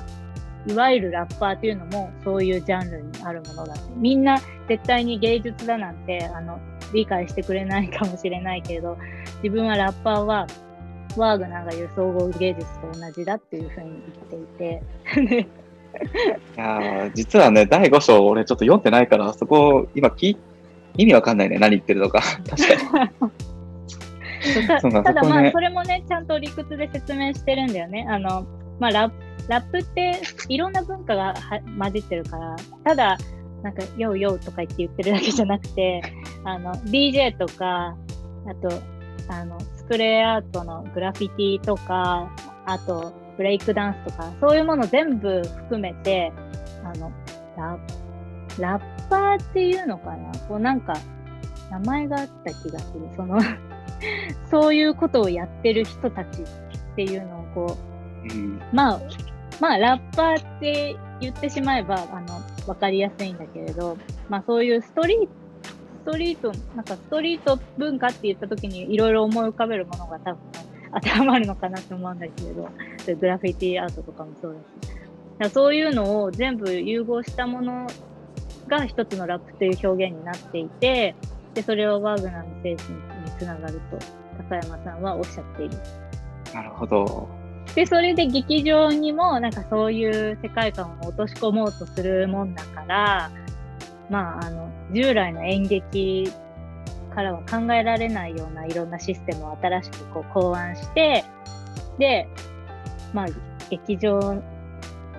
[0.67, 3.83] ーいわゆるラッパーっていうのもそういうジャンルにあるものだって。
[3.97, 6.61] みんな絶対に芸術だなんてあの
[6.93, 8.99] 理解してくれないかもしれないけれど
[9.43, 10.47] 自分はラッパーは
[11.21, 13.91] ワーグナーが言う総合芸術と同じだっていうふうに
[14.31, 15.47] 言っていて
[16.57, 20.37] いや実はね、第5章、俺ちょっと読んでないから、そこ、今聞、
[20.97, 22.21] 意味わかんないね、何言ってるのか。
[22.49, 23.11] 確かに。
[24.69, 28.07] た ただまあ、それもね、ちゃんと理屈で説明してるんだよね。
[28.09, 28.47] あの、
[28.79, 29.13] まあラ、
[29.49, 31.35] ラップっていろんな文化が
[31.79, 33.17] 混じってるから、ただ、
[33.63, 36.03] なんか、ヨーヨーとか言って言ってるだけじゃなくて、
[36.45, 37.97] あの、DJ とか、
[38.47, 38.69] あと、
[39.29, 42.31] あの、スプレーアートのグラフィティとか、
[42.67, 46.33] あと、ブレイクダンスとか、そういうもの全部含めて、
[46.85, 47.13] あの、
[47.57, 47.79] ラ
[48.59, 50.33] ラッパーっていうのかな？
[50.49, 50.95] こうなんか、
[51.71, 53.09] 名前があった気がする。
[53.15, 53.39] その
[54.51, 56.45] そういうことをやってる人たちっ
[56.97, 57.77] ていうのをこ
[58.25, 59.01] う、うん、まあ、
[59.61, 63.97] まあ、ラッパーって言ってしまえば、あの、わかりやすいんだけれど、
[64.29, 65.46] まあそういうストリー
[66.07, 70.41] ト、ストリート、なんかストリート文化って言った時にいろいろ思い浮かべるものが多分
[70.95, 72.69] 当てはまるのかなって思うんだけれど、
[73.21, 74.97] グラフィティアートとかもそうだし。
[75.39, 77.87] だそういうのを全部融合したもの
[78.69, 81.15] が一つのラップという表現になっていて、
[81.55, 83.99] で、それをワーグナーの精神につながると、
[84.49, 85.77] 高山さんはおっしゃっている。
[86.55, 87.29] なるほど。
[87.75, 93.31] で、それで劇場にもなんかそういう世界観を落とし込もうとするもんだから、
[94.11, 96.31] まあ、あの、従来の演劇
[97.15, 101.25] からは考えられないようないろんなシステムを新しくこう考案して、
[101.99, 102.29] で、
[103.13, 103.27] まあ、
[103.71, 104.43] 劇場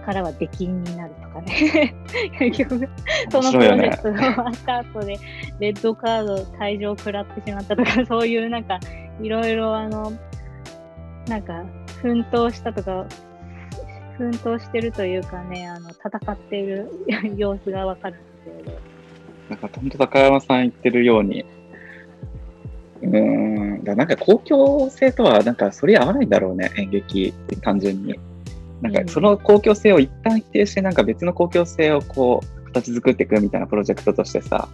[0.05, 1.93] からは出禁になるとかね。
[3.29, 5.17] そのプロジェクトが終わった後で、
[5.59, 8.79] レッドカード退場食らってしまったとか、 そういうなんか、
[9.21, 10.13] いろいろあの、
[11.27, 11.65] なんか、
[12.01, 13.05] 奮闘したとか、
[14.17, 16.89] 奮闘してるというかね、あの、戦っている
[17.35, 18.15] 様子がわかる。
[19.49, 21.45] なんか、本当高山さん言ってるように、
[23.01, 23.83] うん。
[23.83, 28.19] だなんか公共性とはなんかそれ合わないんだろうね演劇って単純に。
[28.81, 34.69] なんかその公共性を一旦否定してなんか別の公共性をこう形作っていくみたいなプロジェクトとしてさ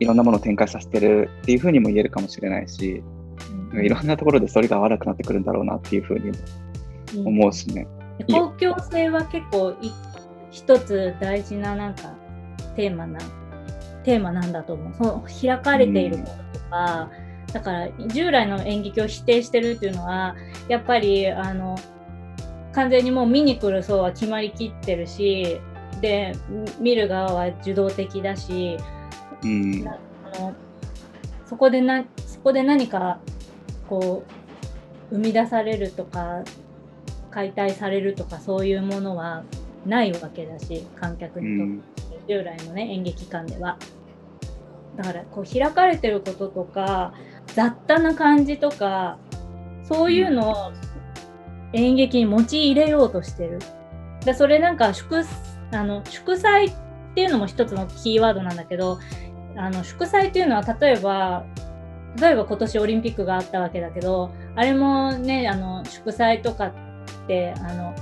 [0.00, 3.02] いろんなものを展開させてるっていうふうにも言えるかもしれないし、
[3.72, 6.32] うん、いろんなところでそれが合わなくなってくるんだろうなっていうふうに
[7.24, 7.86] 思うしね。
[8.18, 9.76] うん、公共性は結構
[10.50, 12.14] 一つ大事ななんか
[12.76, 13.18] テーマな
[14.04, 14.94] テーマなんだと思う。
[14.96, 17.52] その開かれていることとか、うん。
[17.52, 20.36] だから従来の演劇を否定してるっていうのは
[20.68, 21.76] やっぱりあの
[22.72, 25.60] 完全にもう見に来る層は決まりきってるし
[26.00, 26.32] で
[26.78, 28.76] 見る側は受動的だし、
[29.42, 30.54] うん、あの
[31.46, 33.18] そこでなそこで何か
[33.88, 34.24] こ
[35.10, 36.44] う生み出されるとか
[37.30, 39.42] 解体されるとかそういうものは
[39.84, 43.78] ないわけだし観客にとって、従来のね演劇館では。
[44.96, 47.14] だからこう開かれてることとか
[47.46, 49.18] 雑多な感じとか
[49.84, 50.72] そういうのを
[51.72, 53.58] 演劇に用い入れようとしてる。
[54.24, 55.24] でそれなんか祝
[55.72, 56.72] あの祝祭っ
[57.14, 58.98] ていうのも一つのキーワードなんだけど
[59.56, 61.44] あの祝祭っていうのは例えば
[62.16, 66.72] 例えば今年オリンピックがあったわけだけどあれもねあの祝祭とかっ
[67.26, 67.94] てあの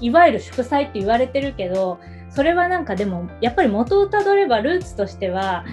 [0.00, 1.98] いわゆる祝祭って言われてるけど
[2.30, 5.64] それはなんかでもやっぱり元をたどればルーツとしては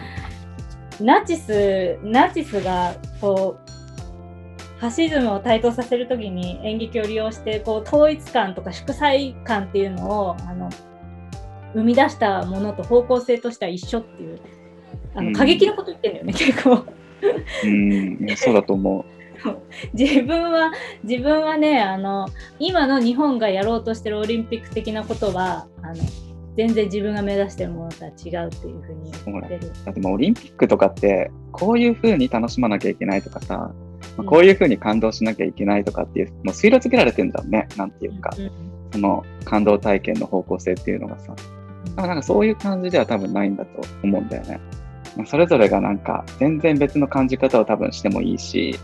[1.00, 3.68] ナチスナチスがこう
[4.80, 10.70] ファシズムを台頭させる時に演劇を利用してこう統一感とか祝祭感っていうのをあの
[11.74, 14.40] 生み出したものと方向性としては一緒っていう
[15.16, 16.86] あの過激なこと言ってるんだよね、うん、結構。
[17.64, 19.06] うんそうだと思う。
[19.94, 20.72] 自分は
[21.04, 22.28] 自分はねあの
[22.60, 25.96] 今の日本がやろうとしてるオリンピック的なことはあの
[26.58, 29.72] 全然自分が目指してるものとは違うっていうふうに言ってる。
[29.86, 33.72] だってオリンピックとかってこういうふうに楽しまなきゃいけないとかさ、
[34.18, 38.52] まあ、こういうふうに感動しなきゃいけないとかっていう、もう推論付けられてんだねなんていうか、うん、
[38.92, 41.36] その感動体験の方向性っていうのがさ、
[41.90, 44.60] うん、なんかそういう感じでは多分ないんだと思うんだよね。
[45.16, 48.76] まあ、それぞれがなんか全然別の感じ方を多分してもいいし、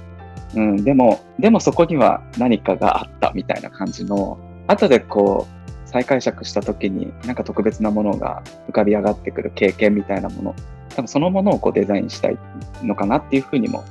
[0.55, 5.62] うん、でも、でもそこには何かがあったみたいな感じの、後でこう、
[5.93, 10.55] 再解釈した時になんか特別なものが浮かび上がってくる経験みたいなもの。
[10.89, 12.37] 多分そのものをこうデザインしたい
[12.81, 13.83] のかなっていうふうにも、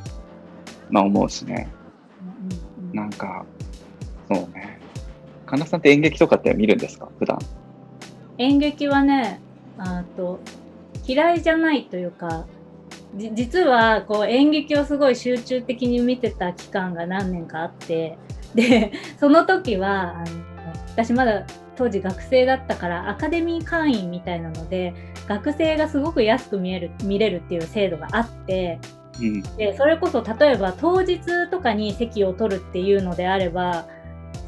[0.90, 1.68] まあ、思うしね。
[2.20, 2.96] うんうんうん。
[2.96, 3.46] なんか
[4.28, 4.80] そうね。
[5.46, 7.08] 神田さんって演劇とかって見るんですか？
[7.18, 7.38] 普段。
[8.38, 9.40] 演劇はね
[9.78, 10.40] あと
[11.06, 12.46] 嫌いじゃないというか
[13.14, 18.18] じ実はこう演劇をすごい集中的に見てた期間が何年かあって
[18.54, 20.26] でその時はあの
[20.88, 21.46] 私まだ
[21.76, 24.94] 当時学生だったからアカデミー会員みたいなので
[25.26, 28.78] 学生がすごく安く見える見れるっていう制度があって
[29.20, 29.42] うん。
[29.56, 31.20] でそれこそ例えば当日
[31.50, 33.86] とかに席を取るっていうのであれば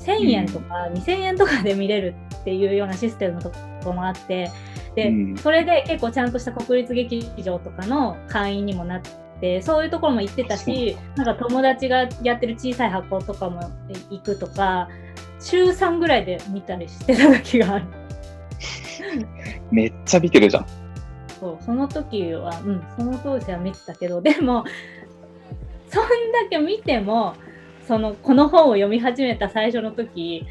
[0.00, 3.50] 1000円とか2000円とかで見れるっていうようなシステムのと
[3.82, 4.50] こもあって
[4.94, 5.36] で、うん。
[5.38, 9.00] それで結構ちゃんとした国立劇場とかの会員にもなっ
[9.40, 13.70] てそういうところも行ってたしなんか友達がやってる小さい箱とかも
[14.10, 14.88] 行くとか
[15.44, 17.84] 週3ぐらいで見たりしてた時がある。
[19.70, 20.66] めっちゃ見てるじゃん。
[21.38, 24.64] そうその時は、うん、その当時は見てたけどでも
[25.90, 27.34] そんだけ見ても
[27.86, 30.46] そのこの本を読み始めた最初の時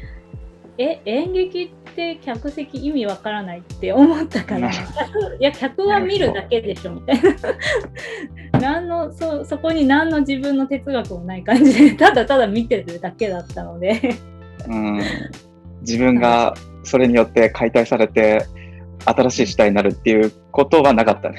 [0.78, 7.32] え演劇って客席意味わからないって思ったから客いや客は見るだけでしょみたいな。
[8.60, 14.14] 何のそそこに何の自分の哲学もない感じでただただ見てるだけだったので
[14.68, 15.00] うん。
[15.80, 18.46] 自分がそれによって解体されて
[19.04, 21.38] 新しい主体になるっていうことはなかったね。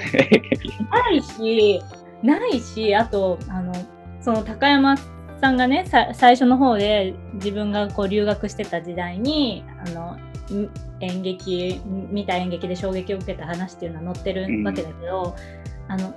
[0.91, 1.81] ないし、
[2.23, 3.73] ないし、あと、あの、
[4.21, 4.97] その高山
[5.41, 10.17] さんがね、最初の方で自分がこう留学してた時代に、あの、
[10.99, 15.35] 演劇、見た演劇で衝撃を受けた話っていうのは載ってるわけだけど、
[15.87, 16.13] あの、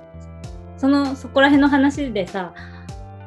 [0.77, 2.53] その、そこら辺の話でさ、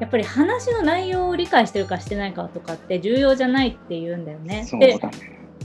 [0.00, 4.66] やっぱり話の内容を理解してるかしてないかとかって重要じゃないって言うんだよね。
[4.72, 5.00] ね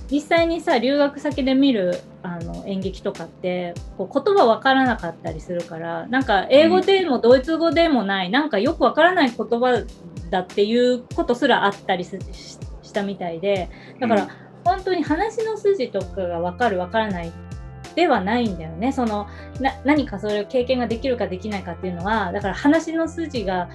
[0.09, 9.84] 実際にさ留学先で見るあの演劇とかってこう言葉わからなかったりするからなんか英語でもドイツ語でもない、なんかよくわからない言葉
[10.30, 13.69] だっていうことすらあったりすししたみたいで
[13.99, 14.30] だから、うん
[14.67, 17.32] 本当に話の筋とかがわかるわからない
[17.97, 18.91] ではないんだよね。
[18.91, 19.27] その
[19.59, 23.69] な何かそれを経験ができるかできないかっていうのはだから話の筋が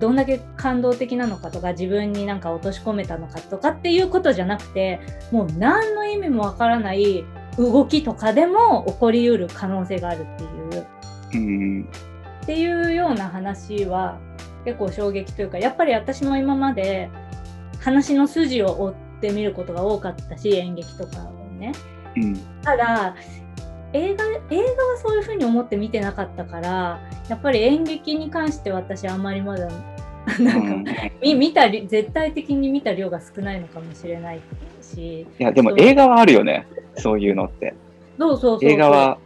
[0.00, 4.98] どんだけ感動的なのかとか自分になんか落とし込めたのかとかっていうことじゃなくて
[5.30, 7.24] もう何の意味もわからない
[7.56, 10.46] 動きとかでも起こりうる可能性があるってい
[10.80, 10.86] う。
[11.32, 11.88] うん
[12.42, 14.18] っていうような話は
[14.64, 17.08] 結構衝撃というかやっぱり私も今まで
[17.78, 21.72] 話の筋を追って見ることが多かったし演劇とかをね。
[22.16, 22.36] うん。
[22.62, 23.14] ただ
[23.92, 29.68] 映画映画はそういうふうに思って見てなかったからやっぱり演劇に関して私あんまりまだ
[30.38, 34.40] なんか、み見たり絶対的に見た量が少ないのかもしれない
[34.82, 35.26] し。
[35.38, 36.66] いやでも映画はあるよね。
[36.96, 37.74] そういうのって。
[38.18, 39.18] そうそう映画は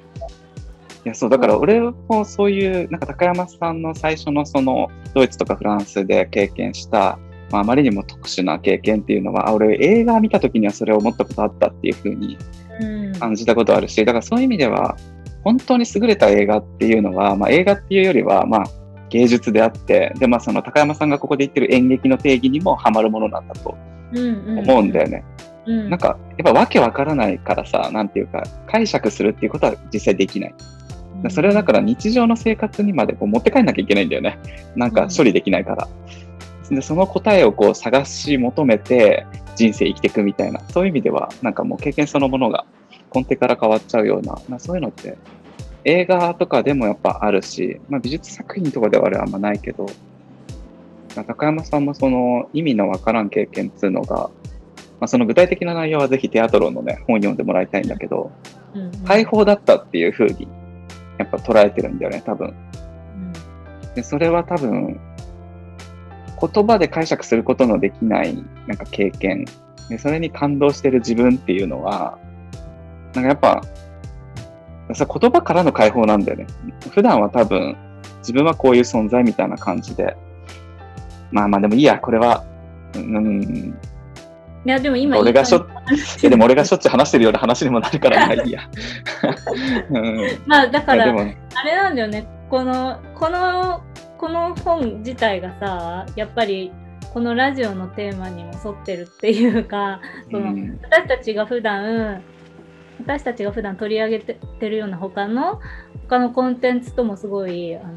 [1.05, 7.19] いやそうだから俺もそういうなんか高山さんの最初のそのドイツとかフランスで経験した、
[7.51, 12.39] まあ、あまりにも特殊な経験っていうのはあ俺映画見た時にはそれを思ったことあったっていうふうにうん
[13.15, 14.97] 感じたことあるしだからそういう意味では
[15.43, 18.65] 本当に優れた映画っていうのは、まあ、映画っていうよりはまあ
[19.11, 23.77] 芸術であってで、まあ、その高山さんがここで言ってる演劇の定義にもハマるものなんだと
[24.13, 25.25] うん思うんだよね。
[25.67, 30.55] うんなんかやっぱわけわからないからさなんていうか解釈するっていうことは実際できない。
[31.25, 34.39] うんそれはだから日常の生活にまでこう持って帰んなきゃいけないんだよね。
[34.77, 35.89] なんか処理できないから。
[36.71, 42.67] でその答えをこう探し求めて人生生きていくみたいな、そういう意味ではなんかもう経験そのものが
[43.15, 45.17] 根底から変わっちゃうような、まあ、そういうのって
[45.85, 49.87] 映画とかでもやっぱあるし、まあ、美術作品とかではあれはあんまないけど、
[51.15, 54.31] まあ高山さんもその意味のわからん経験っていうのが、ま
[55.03, 58.33] あ、その具体的な内容はぜひテアトロのね、本読んでもらいたいんだけど、
[58.75, 60.49] うん解放だったっていう風に
[61.19, 62.49] やっぱ捉えてるんだよね、多分。
[62.49, 63.95] うん。
[63.95, 64.99] で、それは多分、
[66.41, 68.35] 言葉で解釈することのできない
[68.67, 69.45] なんか経験。
[69.89, 72.19] で、それに感動してる自分っていうのは、
[73.15, 76.47] なんかやっぱ、さ言葉からの解放なんだよね。
[76.91, 77.77] 普段は多分、
[78.19, 80.17] 自分はこういう存在みたいな感じで、
[81.31, 82.45] まあまあでもいいや、これは、
[82.95, 83.75] うん、
[84.67, 85.67] いやでも今俺がしょ
[86.23, 88.63] でも俺がしょっちゅう話してるような話にもなるから、まあいいや。
[89.91, 92.27] うん、いまあだからあれなんだよね。
[92.49, 93.83] このこの
[94.17, 96.73] この本自体がさやっぱり
[97.13, 100.01] このラジオのテーマにも沿ってるっていうか
[100.31, 100.79] その、うん。
[100.83, 102.23] 私たちが普段
[103.01, 105.61] 私たちが普段取り上げててるような他の
[106.09, 107.95] 他のコンテンツともすごいあの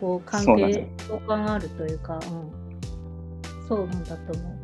[0.00, 4.60] こう関係そうなんだよ相関あるというか、うん、そうなんだと思う。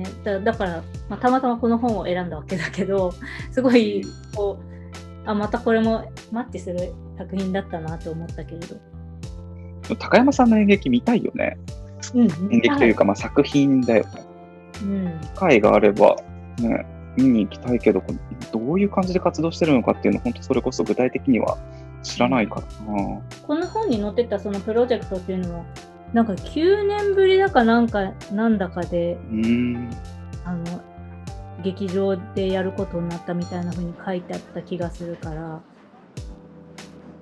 [0.00, 3.12] ね、だだから、まあ、たまたまこの本を選んだわけだけど
[3.50, 4.04] すごい
[4.34, 8.76] こうあまたこれもマッチする作品だったなと思ったけれど。
[9.98, 11.56] 高山さんの演劇見たいよね。
[12.14, 14.24] うん、演劇というか、まあ、作品だよね。
[14.82, 16.16] うん、機会があれば、
[16.60, 16.86] ね、
[17.16, 18.02] 見に行きたいけど、
[18.52, 21.58] どういう感じで活動してるのかっていうの、本当それこそ具体的には
[22.02, 23.20] 知らないからな。
[23.46, 25.64] この本に載ってたそのプロジェクトっていうのも、
[26.12, 29.90] なんか9年ぶりだかなんか、なんだかで、うん。
[30.44, 30.64] あの、
[31.62, 35.60] 劇場でやることになったみたいな風に書いてあった気がするから、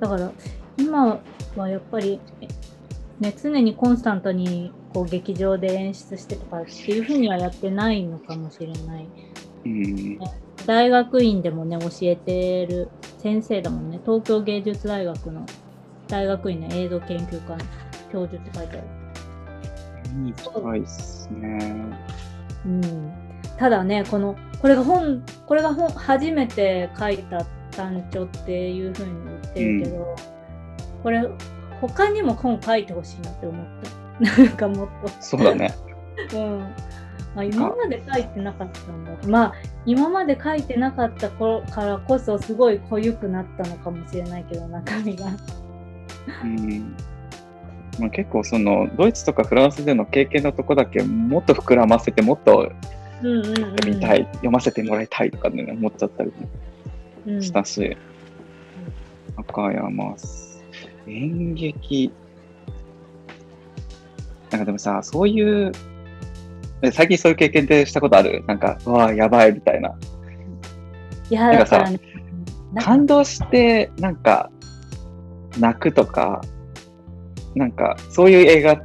[0.01, 0.33] だから
[0.77, 1.21] 今
[1.57, 2.21] はやっぱり、
[3.21, 9.09] ね、常にコンスタントにこう劇場で演出してとかっていう風にはやってないのかもしれない。
[9.65, 10.19] うん。
[10.67, 12.89] 大学院でもね、教えてる
[13.19, 14.01] 先生だもんね。
[14.05, 15.47] 東京芸術大学の
[16.09, 17.65] 大学院の映像研究科の
[18.13, 18.87] 教授って書いてある。
[20.15, 21.75] 見に行きたいっすね。
[22.67, 23.13] うん。
[23.59, 27.45] ただね、この、これが本、これが本、初めて書いた
[27.77, 30.17] 単調っていう風に言ってるけど、
[31.03, 31.29] これ、
[31.81, 34.05] 他にも本書いてほしいなって思った。
[34.45, 35.09] なんかもっと。
[35.21, 35.75] そうだね。
[36.35, 36.67] うん。
[37.43, 39.29] あ今まで書いてなかったんだ。
[39.29, 39.55] まあ、
[39.87, 45.27] 今まで書いてなかった頃からこそ、すごい濃ゆくなったのかもしれないけど、中身が。
[46.45, 46.97] うん。
[47.99, 52.73] まあ、結構そのドイツとかフランスでの経験のとこだけもっと膨らませてもっと
[53.23, 53.77] うんうん、うん。
[53.87, 56.33] 見たい、読ませてもらいたいとかね思っちゃったり
[57.27, 57.43] うん。
[57.43, 57.97] したし、
[59.37, 60.17] 赤山
[61.07, 62.13] 演劇
[64.51, 65.94] なんかでもさそういうえ
[66.93, 68.45] 最近そういう経験ってしたことある？
[68.47, 69.95] なんかうわあやばいみたいな。
[71.31, 72.01] いや、なんかさだからね、
[72.81, 74.51] 感動してなんか
[75.59, 76.43] 泣くとか
[77.55, 78.77] なんかそういう映画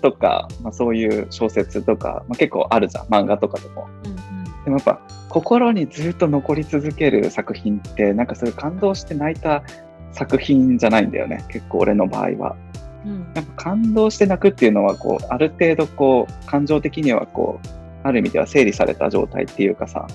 [0.00, 3.88] とか、まあ、そういう小説とか、まあ、結構あるじゃん漫画とかでも。
[4.04, 4.16] うん
[4.64, 9.64] でもやっぱ心にずっと残り続ける作品ってなんかそういう感動して泣いた
[10.12, 12.56] 作品じゃないんだよね結構俺の場合は
[13.04, 13.12] うん。
[13.12, 17.68] うんやっぱ感動して泣くっていうのはこうある程度こう感情的にはこう
[18.06, 20.06] ある意味では整理された状態っていうかさ。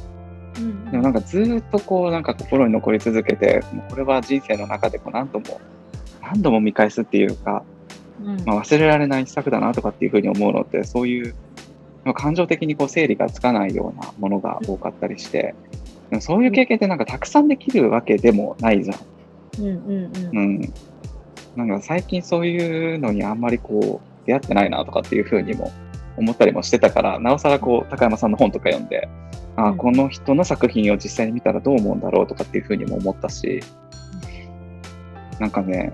[0.58, 5.62] うんでもなんかずーっとこうなんか心に残り続けてもうこれは人生の中でこう何度も
[6.22, 7.64] 何度も見返すっていうか、
[8.22, 8.44] うん。
[8.46, 11.36] まあ、忘れられない一作だなとかっていうふうに思うのってそういう
[12.06, 15.54] まあ感情的にこう整理がつかないようなものが多かったりして。
[16.10, 18.98] でもそういう経験ってなんかたくさんできるわけでもないじゃん
[19.60, 20.38] うんうん。
[20.38, 20.74] うん、
[21.58, 25.72] なんか最近そういうのにあんまりこう出会ってないなとかっていうふうにも
[26.16, 29.10] 思ったりもしてたからなおさらこう高山さんの本とか読んで
[29.58, 29.78] うん。
[29.78, 33.62] この人の作品を実際に見たらどう思うんだろうとかっていうふうにも思ったし
[35.40, 35.94] なんかね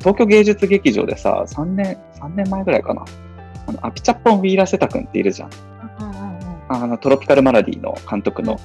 [0.00, 3.04] 東京芸術劇場でさ3年3年前ぐらいかな。
[3.66, 5.50] あのアピチャッポン・ウィーラセタ君っているじゃん。
[6.00, 6.40] うんうんうん
[6.72, 8.60] あのトロピカル・マラディの監督の、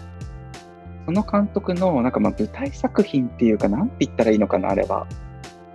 [1.08, 5.08] その監督のなんかまあ舞台作品っていうか、なんて言ったらいいのかな、あれば、まあ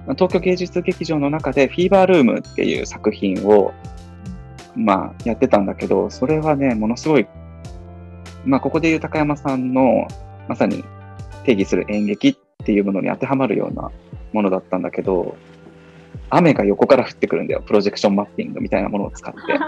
[0.08, 3.72] 東京芸術劇場の中で、フィーバールームっていう作品を、
[4.74, 7.26] まあ、やってたんだけど、それはね、ものすごい、
[8.44, 10.08] まあ、ここでいう高山さんの、
[10.48, 10.84] まさに
[11.44, 13.90] 定義する演劇っていうものに当てはまるような
[14.32, 15.36] ものだったんだけど、
[16.30, 19.40] 雨が横から降ってくるんだよ、プロジェクションマッピングみたいなものを使って。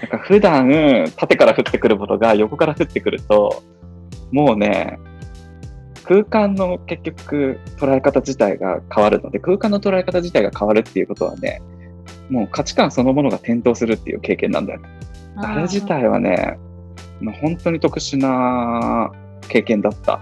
[0.00, 3.62] なんか普段縦から降ってくるものが横から降ってくると、
[4.30, 4.98] もうね、
[6.08, 11.60] 空間の結局捉え方自体が変わるので、空間の捉え方自体が変わるっていうことはね、
[12.30, 14.88] もう価値観そのものが転倒するっていう経験なんだよね。
[15.36, 16.58] あれ自体はね、
[17.20, 19.12] まあ本当に特殊な
[19.48, 20.18] 経験だった。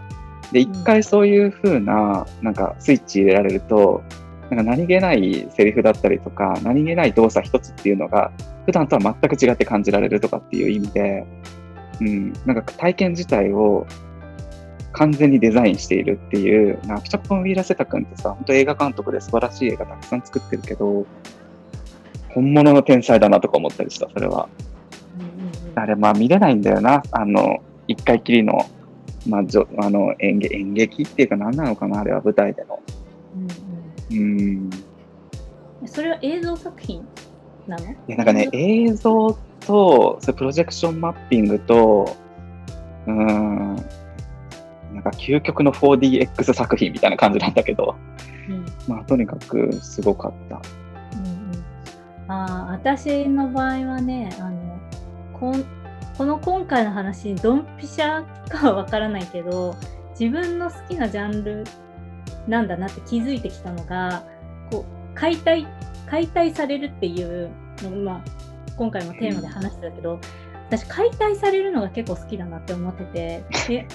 [0.51, 4.03] で、一回そういう風な、なんかスイッチ入れられると、
[4.51, 8.33] なんか何気ないセリフだったりとか、何気ない動作一つっていうのが、
[8.65, 11.25] 普段とは全く違って感じられるとかっていう意味で、
[12.01, 13.87] うん、なんか体験自体を
[14.97, 21.05] 完全にデザインしているっていう、なんかピチャン・ウィーラセタ君ってさ、本当映画監督で素晴らしい映画たくさん作ってるけど、
[22.31, 24.49] 本物の天才だなとか思ったりした、それは。
[25.75, 27.03] あれ、まあ見れないんだよな。
[27.11, 28.59] あの、一回きりの、
[29.29, 32.81] まあ、じょあの演劇演劇っていうか何なのかな、あれは舞台での。
[34.11, 34.71] うんうん
[35.83, 35.87] うん。
[35.87, 37.07] それは映像作品
[37.67, 37.85] なの？
[37.85, 42.17] いや、なんかね、映像と、それプロジェクションマッピングと、
[43.07, 43.77] うーん、
[44.97, 47.97] なんか究極の 4DX 作品みたいな感じなんだけど、
[48.49, 50.61] うんまあ、とにかくすごかった。
[51.19, 54.81] うんうん、ああ私の場合はねあの
[55.39, 55.65] こん
[56.17, 59.77] この今回の話ドンピシャかはわからないけど
[60.19, 61.65] 自分の好きなジャンル
[62.49, 64.25] なんだなって気づいてきたのが
[64.71, 65.67] こう解体
[66.09, 67.51] 解体されるっていう
[67.83, 68.25] の、まあ、
[68.79, 70.21] 今回もテーマで話してたけど、
[70.69, 73.87] 私解体されるのが結構好きだなって思ってて で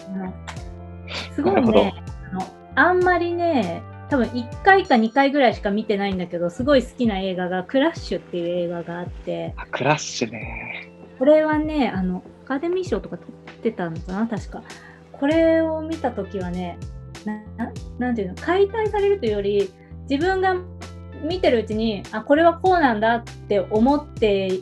[1.35, 1.93] すごいね。
[2.31, 2.41] あの
[2.75, 9.53] あんまりね多分1回か2回ぐらいしか見てないんだけどすごい好きな映画が「クラッシュ」っていう映画があって。
[9.57, 10.89] あクラッシュね。
[11.17, 14.63] これはねあのアカデミー賞とか取ってたのかな確か。
[15.11, 16.77] これを見た時はね
[17.25, 19.71] ななんていうの解体されるというより
[20.09, 20.55] 自分が
[21.23, 24.59] 見てるうちにあこれはこうなんだって思って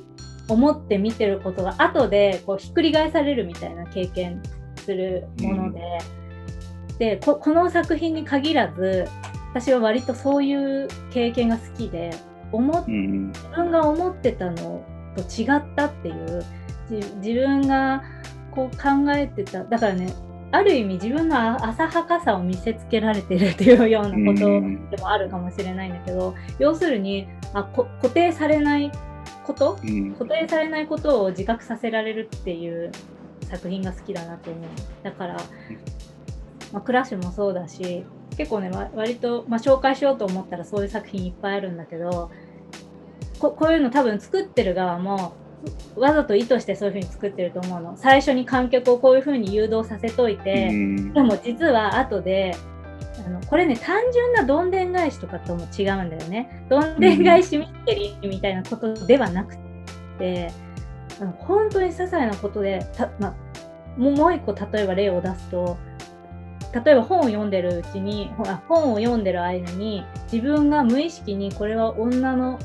[0.50, 4.42] 思って見てることが後でこうひっくり返されるみたいな経験
[4.76, 6.19] するもので、うん、
[7.00, 9.08] でここの作品に限らず
[9.52, 12.12] 私は割とそういう経験が好きで
[12.52, 14.84] 思、うん、自分が思ってたの
[15.16, 16.46] と違ったっていう
[17.18, 18.04] 自分が
[18.52, 20.14] こう考えてただからね
[20.52, 24.46] ある意味自分の浅はかさを見せつけられてるっていうようなこと
[24.96, 28.92] でもあるかもしれないんだけど、要するにあ固定されない
[29.46, 32.92] こと、うん、固定されないことを自覚させられるっていう
[33.44, 34.64] 作品が好きだなと思う。
[35.04, 35.38] だから、
[36.72, 38.06] まあ、クラッシュもそうだし
[38.38, 42.32] 結構ね割と、まあ、紹介しようと思ったらそういう作品いっぱいあるんだけど
[43.40, 45.34] ここういうの多分作ってる側も
[45.96, 47.98] わざと意図してそういう風に作ってると思うの。
[47.98, 50.70] 最初に観客をこういう風に誘導させといて、
[51.14, 52.56] でも実は後で
[53.26, 56.66] あのこれね単純などんでん返しとかとも違うんだよね。
[56.70, 59.58] どんでん返しミステリーみたいなことではなく
[60.18, 60.52] て、
[61.20, 63.36] あの本当に些細なことでた、ま、
[63.98, 65.78] もう一個例えば例を出すと
[66.74, 68.30] 例えば本を読んでるうちに
[68.68, 72.60] 本を読んでる間に自分が無意識にこれは女の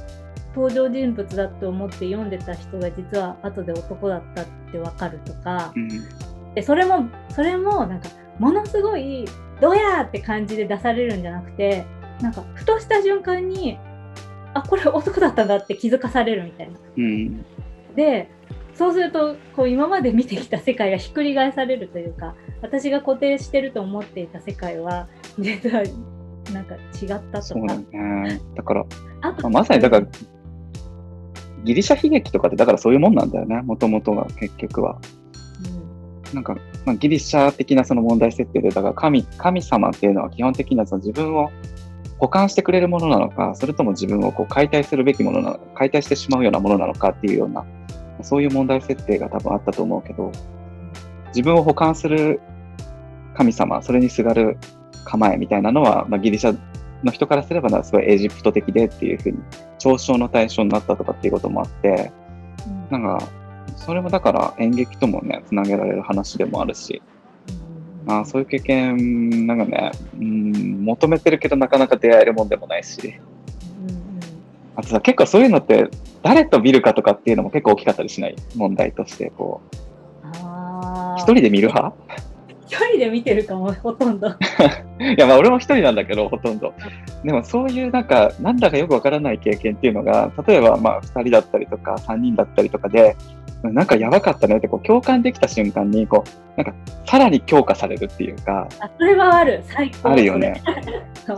[0.55, 5.89] 登場人物だと思って読んでた人が実は後で男だったって分かるとか、うん、
[6.55, 9.25] でそれもそれもなんかものすごい
[9.61, 11.87] どうやって感じで出されるんじゃなくて
[12.21, 13.79] なんかふとした瞬間に
[14.53, 16.79] あこれ男だったんだって気づかされるみたいな。
[16.97, 17.45] うん、
[17.97, 18.31] で
[18.75, 22.35] そうするとこう今まで見てきた世界がひっくり返されるというか
[22.65, 25.07] 私が固定してると思っていた世界は
[25.39, 25.83] 実は
[26.51, 27.43] なんか違ったとか。
[27.43, 28.87] そうだね、だから
[29.21, 30.07] あ、まあ、まさにだから
[31.65, 34.99] ギリシャ悲劇とかってだからそういうもんなんだよねもともとが結局は。
[36.33, 41.51] なんか、まあ、ギリシャ的なその問題設定で、だから神神様っていうのは基本的にはその自分を
[42.19, 47.65] 保管してくれるものなのか、それとも自分をこう解体するべきものなのか、解体してしまうようなものなのかっていうような、
[48.23, 50.33] そういう問題設定が多分あったと思うけど、
[51.29, 52.41] 自分を保管する
[53.35, 54.57] 神様、それにすがる
[55.05, 56.57] 構えみたいなのは、まあ、ギリシャ
[57.03, 59.39] の人からすればすごいエジプト的でっていうふうに
[59.79, 62.13] 嘲笑の対象になったとかっていうこともあって、
[62.91, 63.29] なんか
[63.77, 67.03] それもだから演劇ともね、つなげられる話でもあるし、
[68.07, 73.15] まあ、そういう経験、なんかね、うん、求めてるけどなかなか出会えるもんでもないし、
[74.77, 75.89] あとさ、結構そういうのって、
[76.23, 78.37] 誰と見るかとかっていうのも結構大きかったりしない？
[78.57, 79.77] 問題として、こう。
[81.17, 81.95] 一人で見る派？
[82.67, 84.29] 一人で見てるかも、ほとんど。
[84.99, 86.73] いや、まあ、俺も一人なんだけど、ほとんど。
[87.23, 93.17] でも、そういうなんか、なんだかよくわからない経験っていうのが、例えば、まあ、二人だったりとか、三人だったりとかで、
[93.73, 96.75] なんかやばかったねってこう共感できた瞬間にこうなんか
[97.07, 98.69] さらに強化されるっていうか。
[98.81, 99.63] あそれはある。
[99.67, 100.11] 最高。
[100.11, 100.63] あるよね。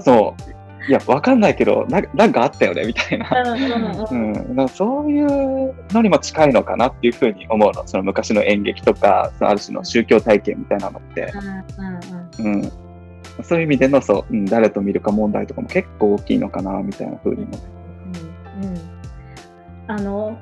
[0.01, 0.56] そう
[0.89, 3.29] いやわかんないけどななんかあったよねみたいな、
[4.11, 7.87] うん、そういうのにも近いのかなっていうふうに思うの。
[7.87, 11.33] その昔の演劇とかそのある種の宗教体験みたいなのって、
[12.39, 12.73] うん、うん、
[13.43, 17.59] そういう意味でのそう、うん、誰と見るか問題とかも結構大きいのかなみたいなふうにも、
[18.59, 18.61] う。
[18.61, 18.81] んうん、
[19.89, 20.39] あの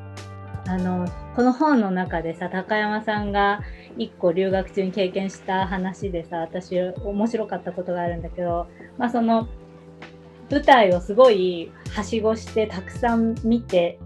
[0.67, 3.61] あのこの本の中でさ高山さんが
[3.99, 8.69] 1個留学中に経験した話でさ私面白かったことがあるんだけど、
[8.99, 9.49] まあ、その
[10.51, 13.99] 舞台をすごいはしごしてたくさん見て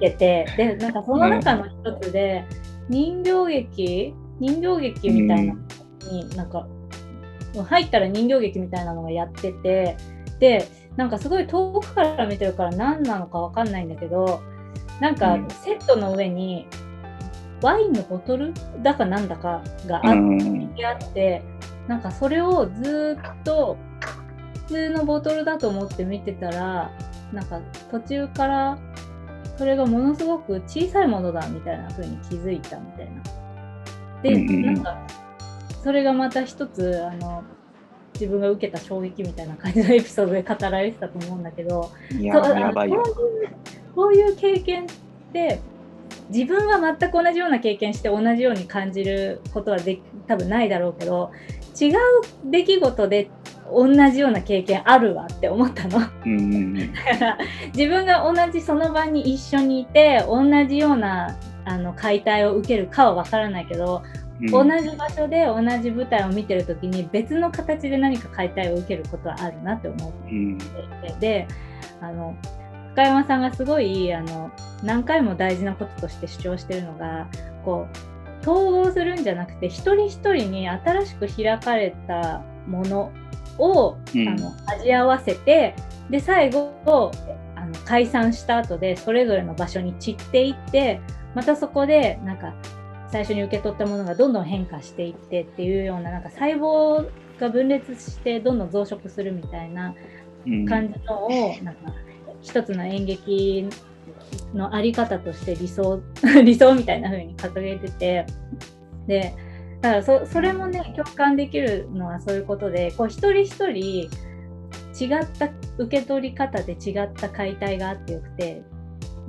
[0.00, 2.44] 見ててでなんかその中の一つで
[2.88, 5.60] 人形劇人形劇みたいなの
[6.10, 6.66] になんか
[7.68, 9.96] 入ったら人形劇みたいなのがやってて
[10.38, 14.42] でなんかすごい遠くから見てるから何なのか分かんないんだけど
[15.00, 16.66] なんかセットの上に
[17.62, 18.52] ワインのボトル
[18.82, 21.42] だかなんだかがあって、
[21.86, 23.89] なんかそれをずっと普
[24.70, 26.92] 通のボトルだと思って見てたら
[27.32, 27.60] なんか
[27.90, 28.78] 途中から
[29.58, 33.22] それがものすごく小さいものだみたいな風に気づいたみたいな。
[34.22, 35.06] で、なんか
[35.82, 37.42] それがまた一つあの
[38.14, 43.02] 自分が受けた衝撃みたいな感じのエピソードで語られてたと思うんだけどいややばいよ
[43.94, 44.86] こういう経験っ
[45.32, 45.58] て
[46.28, 51.32] 自分は全く同じような経験して同じように感じることはで多分ないだろうけど
[51.80, 51.96] 違う
[52.44, 53.30] 出来事で
[53.72, 55.90] 同じような経験あるわって思ったの。
[55.90, 56.10] だか
[57.18, 57.38] ら
[57.74, 64.02] 自分が同じその場に一緒にいて同じようなあの解体を受けるかは分からないけど、
[64.50, 70.34] 同じ場所で同じ舞台を見てる時に別の形で何か解体を受けることはあるなって思って。
[70.34, 70.56] い
[71.10, 71.48] て、で
[72.00, 72.36] あの
[72.92, 74.50] 深山さんがすごいあの
[74.82, 77.28] 何回も大事なこととして主張してるのが
[77.64, 83.12] こう統合するんじゃなくて一人一人に新しく開かれたもの
[83.60, 85.74] を、うん、あの味合わせて
[86.08, 87.12] で最後
[87.54, 91.00] あの解散した後でそれぞれの場所に散っていって
[91.34, 92.54] またそこでなんか
[93.10, 97.08] 最初に受け取ったものがどんどん変化していってっていうようななんか細胞
[97.38, 99.94] が分裂してどんどん増殖するみたいな
[100.68, 101.30] 感じのを、
[101.62, 101.92] なんか
[102.40, 103.68] 一つの演劇
[104.54, 106.00] の在り方として理想
[106.44, 108.26] 理想みたいな風に掲げてて
[109.06, 109.34] で
[109.80, 114.10] だからそそれもね共感できるのはそういうことでこう一人一人
[114.98, 118.62] 違った受け取り方で違った解体があってよくて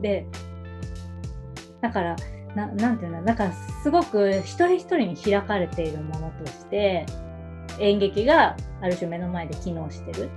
[0.02, 0.26] で
[1.80, 2.16] だから
[2.56, 3.52] ななんていうのなんか
[3.84, 7.06] すごく一人一人に開かれているものとして
[7.80, 10.30] 演劇がある種目の前で機能してる。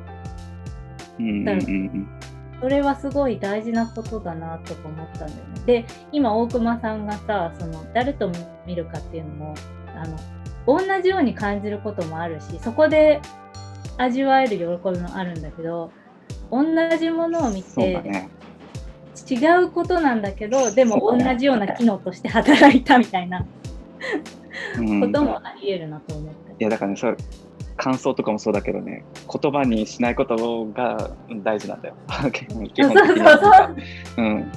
[1.45, 1.65] だから
[2.61, 5.61] それはすごい大事なことだなとか思ったんだよね。
[5.67, 8.31] で今大熊さんがさその誰と
[8.67, 9.55] 見るかっていうのも
[9.97, 10.17] あの
[10.67, 13.21] 同じように感じることもあるしそこで
[13.97, 15.91] 味わえる喜びもあるんだけど
[16.51, 16.65] 同
[16.99, 18.29] じものを見て、ね、
[19.29, 23.47] 違うことなんだけどでも同じような機能として働いたみたいなこ
[25.13, 26.53] ともありえるなと思って。
[26.59, 27.13] いやだからねそ
[27.77, 29.05] 感想とかもそうだけどね
[29.43, 31.11] 言葉にしないことが
[31.43, 31.95] 大事なんだよ。
[32.33, 33.75] 基本的には。
[34.17, 34.53] うん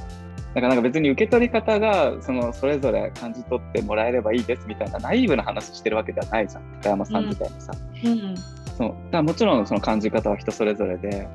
[0.57, 6.63] だからなんか別に受け取り方がそのそれぞれ感じ取ってもらえればいいですみたいなナイーブな話してるわけではないじゃん。
[6.81, 7.73] 高山さんみたいにさ。
[8.03, 8.35] うん、
[8.75, 8.95] そう。
[9.11, 11.27] だもちろんその感じ方は人それぞれで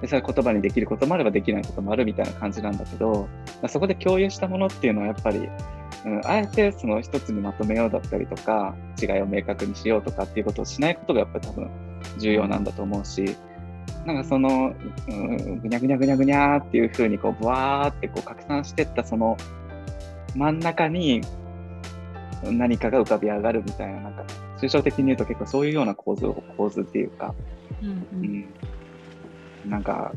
[0.00, 3.28] でそれ言葉にできることもあればできないこともあるみたいな感じなんだけど
[3.68, 5.46] そこで共有したものっていうのはやっぱり、
[6.06, 11.70] うん、あえてその一つにまとめようだったりとか違いを明確にしようとかっていうことをしないことがやっぱり多分
[12.16, 13.36] 重要なんだと思うし
[14.06, 14.74] なんかその、
[15.08, 19.36] うん、ぐにゃぐにゃぐにゃぐにゃっていうふうにこうブワーってこう拡散してったその
[20.34, 21.22] 真ん中に
[22.42, 24.24] 何かが浮かび上がるみたいななんか
[24.60, 26.26] 抽象的に言うと結構そういうような構図
[26.56, 27.34] 構図っていうか、
[27.82, 28.46] うん、うん。
[29.64, 30.12] うん、なんか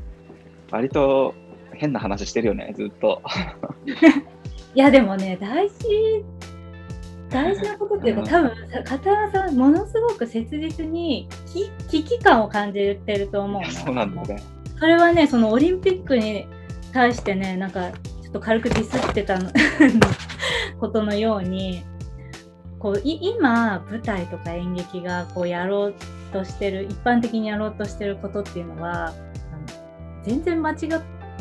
[0.72, 1.34] 割と
[1.74, 3.22] 変な話してるよねずっと。
[4.76, 6.26] いやでもね大事
[7.30, 8.52] 大事なことっていうか、多分
[8.86, 11.28] 片山さんものすごく切実に
[11.90, 14.42] 危機感を感じてると思うそうなんだね。
[14.80, 16.48] それはねそのオリンピックに
[16.94, 19.40] 対してねなんかちょっと軽くディスってた
[20.80, 21.84] ことのように
[22.80, 25.96] こう今舞台とか演劇がこうやろう
[26.32, 29.14] としてる一般的にやろうとしてることっていうのは
[30.24, 30.78] 全然間違っ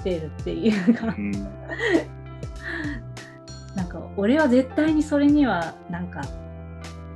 [0.02, 1.32] てるっていうか、うん、
[3.76, 6.22] なんか俺は絶対にそれにはなんか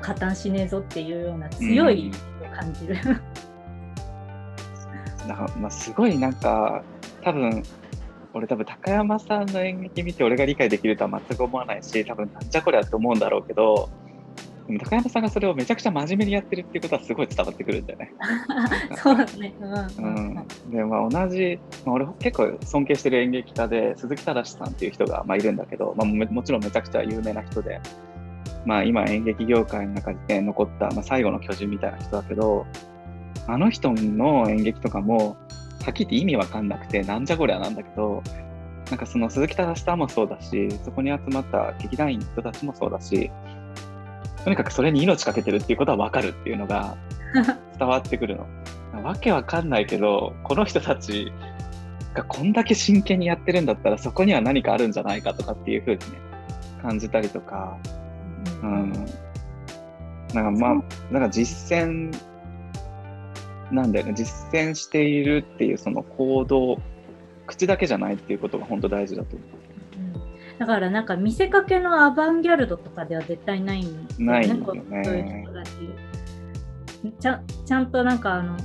[0.01, 2.13] 加担しねえぞっていうような強い
[2.55, 2.97] 感じる、
[5.23, 6.83] うん、なんかまあ、すごいなんか
[7.23, 7.63] 多分
[8.33, 13.89] 俺多分高山さんの演劇見て俺が理解できるとは全く思わないし多分なんじゃこりゃって思うんだろうけど
[14.71, 18.13] でも高山さんがそれをめちゃくちゃ真面目にやってるっていうことはすごい伝わってくるんだよね。
[19.03, 19.53] そうだね。
[19.99, 20.07] うん。
[20.07, 27.81] うん、でまあ同じ、まあ、俺結構尊敬してる演劇家で鈴木忠さんっていう人が、まあ、いるんだけど、まあ、もちろんめちゃくちゃ有名な人で、
[28.65, 32.67] まあ、今演劇業界の中で残った、まあ、最後の巨人みたいな人だけど
[33.47, 35.37] あの人の演劇とかも
[35.85, 38.23] はっきり言って意味わかんなくてなんじゃこりゃなんだけど
[38.91, 43.31] なんかその鈴木忠さんもそうだしそこに集まった劇団員の人たちもそうだし
[44.45, 46.97] とにかくそれに命かけてるっていうことは分かるっていうのが
[47.79, 48.47] 伝わってくるの。
[49.03, 51.33] わけわかんないけど、この人たち
[52.15, 56.05] がこんだけ真剣にやってるんだったら、そこには何かあるんじゃないかとかっていうふうにね、
[56.83, 57.79] 感じたりとか、
[58.63, 58.93] うん。
[60.35, 62.15] なんかまあ、なんか実践
[63.71, 66.79] なんだよね、実践しているっていうその行動、
[67.47, 69.49] 口だけじゃないっていうことが本当大事だと思う。
[70.61, 74.33] だからなんか見せかけのアバンギャルドとかでは絶対ないんですよね。
[74.33, 75.71] ないよねそういう人だし
[77.19, 78.59] ちゃちゃんとなんかあの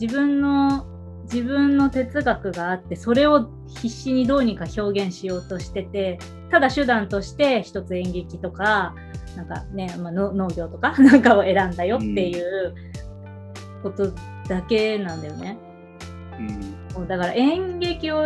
[0.00, 0.86] 自分の
[1.24, 6.18] 自分の哲学があってそれを必死にどうにか表現しようとしてて
[6.50, 8.94] ただ手段として一つ演劇とか
[9.36, 12.74] なんかね、まあ、農業とか なんかを選んだよっていう
[13.82, 14.10] こと
[14.48, 15.58] だけなんだよね。
[16.96, 18.24] うん、だから演劇を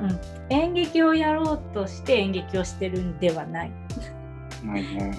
[0.00, 0.20] うん、
[0.50, 3.72] 演劇をやろうとして演劇をしてるんではない。
[4.64, 5.18] ないね。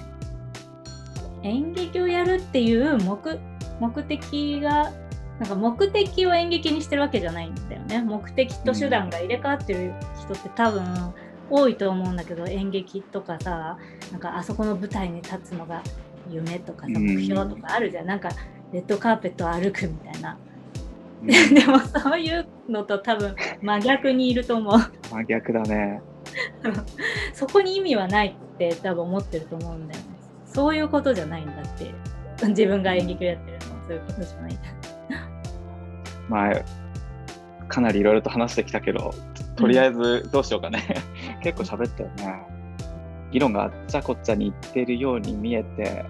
[1.43, 3.39] 演劇をやるっていう目
[3.79, 4.91] 目的が
[5.39, 8.01] なんか目的を演劇にしてるわけじゃないんだよね。
[8.01, 10.83] 目的と手段が入れ替わってる人って多分
[11.49, 13.77] 多いと思うんだけど演劇とかさ
[14.11, 15.83] なんかあそこの舞台に立つのが
[16.29, 18.29] 夢とかさ目標とかあるじゃん、なんか
[18.71, 20.37] レッドカーペットを歩くみたいな。
[21.53, 24.79] でもそういうのと多分真逆にいると思う。
[25.09, 26.01] 真逆だね。
[27.33, 30.07] そこに意味はないって多分思ってると思うんだよね。
[30.45, 31.93] そういうことじゃないんだって。
[32.47, 34.61] 自分が演劇をやってるのはそういうことじゃないんだ。
[36.29, 36.53] まあ、
[37.67, 39.13] かなりいろいろと話してきたけど、
[39.55, 40.83] とりあえずどうしようかね。
[41.35, 42.53] うん、結構喋ったよね。
[43.31, 46.05] 議論があっちゃこっちゃにいってるように見えて、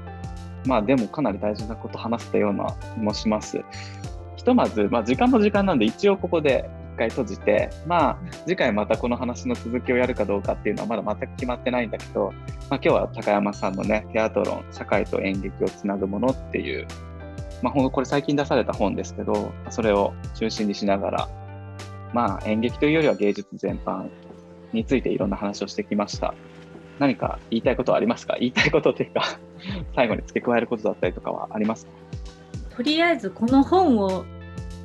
[0.65, 3.63] まあでもかなり大事なこと話したような気もします。
[4.43, 12.33] ひとまず、まあ、時間も時間なんで一応ここで一回閉じて、まあ、次回またこの話の続きをやるかどうかっていうのはまだ全く決まってないんだけど、
[12.69, 16.85] まあ、今日は高山さんのね、テアトロン、社会と演劇をつなぐものっていう、
[17.61, 21.29] まあ、これ最近出された本ですけど、それを中心にしながら、
[22.13, 24.09] まあ、演劇というよりは芸術全般
[24.73, 26.33] についていろんな話をしてきました。
[26.99, 28.35] 何か言いたいことはありますか？
[28.39, 29.23] 言いたいことっていうか
[29.95, 31.91] 最後に付け加えることだったりとかはありますか？
[32.75, 34.25] とりあえずこの本を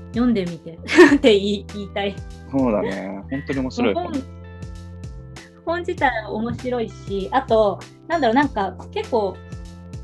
[0.08, 0.78] 読んでみて
[1.16, 2.14] って言いたい。
[2.50, 3.22] そうだね。
[3.30, 4.12] 本当に面白い本。
[5.64, 9.36] 本自体面白いし、あと、なんだろう、なんか結構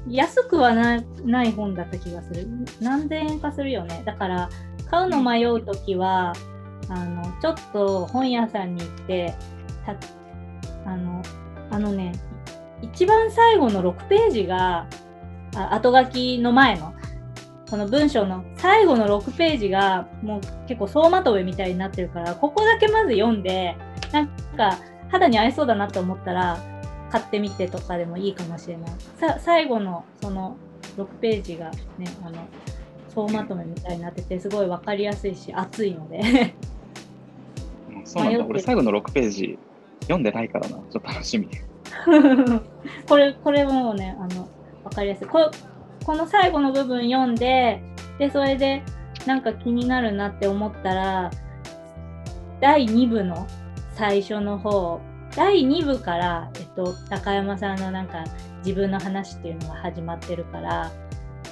[0.08, 2.46] 安くはなない本だった気がする。
[2.80, 4.02] 何千円かするよね。
[4.04, 4.50] だから、
[4.90, 6.34] 買うの迷うときは、
[6.90, 9.34] あの、ちょっと本屋さんに行って、
[9.86, 9.96] た
[10.84, 11.22] あの、
[11.70, 12.12] あのね、
[12.82, 14.86] 一番最後の6ページが、
[15.56, 16.93] あ後書きの前の
[17.74, 23.76] この文章の最後の6ページがもう結構総まとめみたいになってるからここだけまず読んで
[24.12, 24.78] なんか
[25.10, 26.56] 肌に合いそうだなと思ったら
[27.10, 28.92] 買ってみてとかでもいいかもしれない。
[29.18, 30.56] さ最後のその
[30.96, 32.46] 6ページがねあの
[33.08, 36.54] 総まとめみたいになっててすごい分かりやすいし熱いので。
[38.04, 38.46] そうなんだ。
[38.46, 39.58] 俺最後の6ページ
[40.02, 40.76] 読んでないからな。
[40.76, 41.48] ちょっと楽しみ。
[43.08, 44.48] これこれもねあの
[44.84, 45.26] 分かりやすい。
[45.26, 45.50] こ
[46.04, 47.82] この最後の部分読んで
[48.18, 48.82] でそれで
[49.26, 51.30] なんか気になるなって思ったら
[52.60, 53.46] 第2部の
[53.94, 55.00] 最初の方
[55.34, 58.24] 第2部から、えっと、高山さんのなんか
[58.58, 60.92] 自分の話っていうのが始まってるから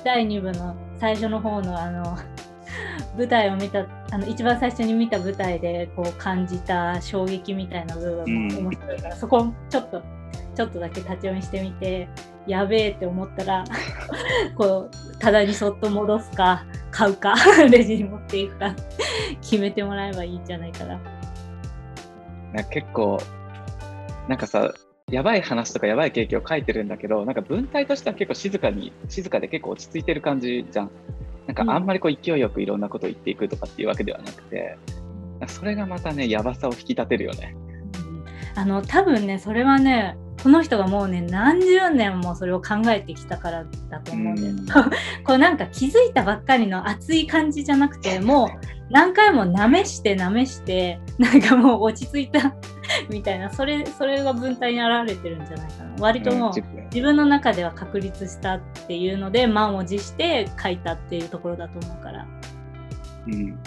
[0.05, 2.17] 第2部の最初の方のあの
[3.17, 10.03] 舞台を見たあの一番最初に見た舞台でこう感じた衝撃みたいな部分も面白いから、うん、そこちょっと
[10.55, 12.09] ちょっとだけ立ち読みしてみて
[12.47, 13.65] やべえって思ったら
[14.57, 17.35] こうただにそっと戻すか買うか
[17.71, 18.75] レジに持っていくか
[19.41, 21.01] 決めてもらえばいいんじゃないかな。
[22.53, 23.19] な結構
[24.29, 24.73] なんかさ
[25.11, 30.91] やばい話とかやばい経験を書いてるんだけどなんか文体としては結構静かに静かで結構落ち着いてる感じじゃん。
[31.47, 34.79] なんかあんまりこう勢いよくいろんなことを言っていくとかっていうわけではなくて、
[35.49, 37.57] それがまたねやばさを引き立てるよね。
[38.55, 44.63] あの多分ねそれはねこの人がもうね何十年もそれを考えてきたからだと思うんだよ、ね、
[45.25, 48.49] こうなんか気づいたばっかりの熱い感じじゃなくてもう
[48.91, 52.55] 何回もなめしてなめしてなんかもう落ち着いた
[53.09, 55.95] みたいなそれそれが文体に表れてるんじゃないかな。
[56.01, 56.61] 割ともう自
[57.01, 57.17] 分。
[57.17, 62.27] の中では確立したっていうので満を持して書いたっていうところだと思うから。
[63.27, 63.59] うん。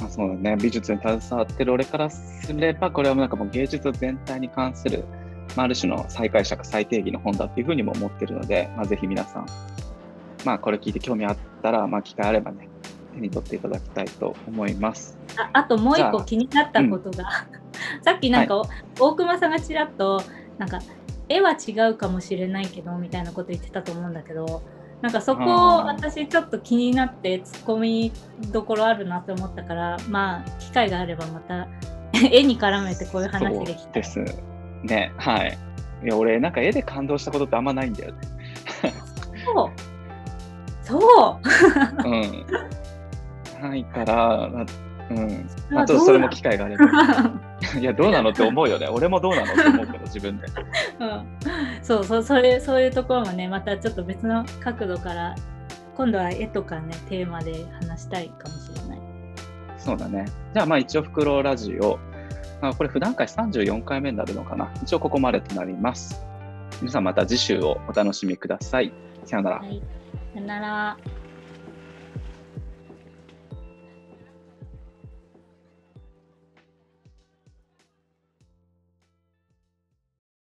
[0.00, 0.56] まあ、そうだね。
[0.56, 5.04] 美術に携わってる俺からすればこれはなんかもう芸術全体に関する
[5.56, 9.46] まあ、ある種の再解釈、再定義の本だっていうふうにも思ってるので、まあ、ぜひ皆さん、
[10.44, 12.68] まあ、これ聞いて興味あったら、まあ、機会あればね、
[13.14, 15.18] 手に取っていただきたいと思います。
[15.36, 17.24] ああともう一個気になったことが、
[17.96, 20.22] うん、 さっきなんか、はい、大熊さんがちらっと、
[20.58, 20.80] なんか、
[21.28, 24.62] 絵は違うかもしれないけど、みたいなこと言ってたと思うんだけど、
[25.04, 25.42] なんかそこ
[25.84, 28.10] 私ちょっと気になってツッコミ
[28.50, 31.68] どころあるなって思ったからまあ機会があればまた
[32.32, 34.24] 絵に絡めてこういう話できたです
[34.84, 35.58] ね、はい。
[36.02, 38.18] いや、俺、なんか絵で感動したことってあんまないんだよね。
[39.44, 39.94] そう。
[40.82, 41.40] そ
[42.04, 42.08] う。
[42.08, 42.46] うん。
[43.62, 44.50] ないから、
[45.10, 45.48] うん。
[45.70, 46.84] まあ、ちょっとそれも機会があれば。
[47.80, 48.86] いや、どうなのって思うよね。
[48.88, 50.46] 俺もどうなのって思うけど、自分で。
[51.00, 51.26] うん。
[51.82, 55.34] そうそう、それ、そういうところもね、またちょっと別の角度から、
[55.96, 58.98] 今度は絵とかね、テーマで話したいかもしれない。
[59.78, 60.26] そうだね。
[60.52, 62.13] じゃあ、まあ一応、フクロウラジオ、あ
[62.72, 64.72] これ普段回34回目になるのかな。
[64.82, 66.24] 一応ここまでとなります。
[66.80, 68.92] 皆さんまた次週をお楽しみください。
[69.24, 69.58] さよなら。
[69.58, 69.82] はい、
[70.32, 71.23] さよなら。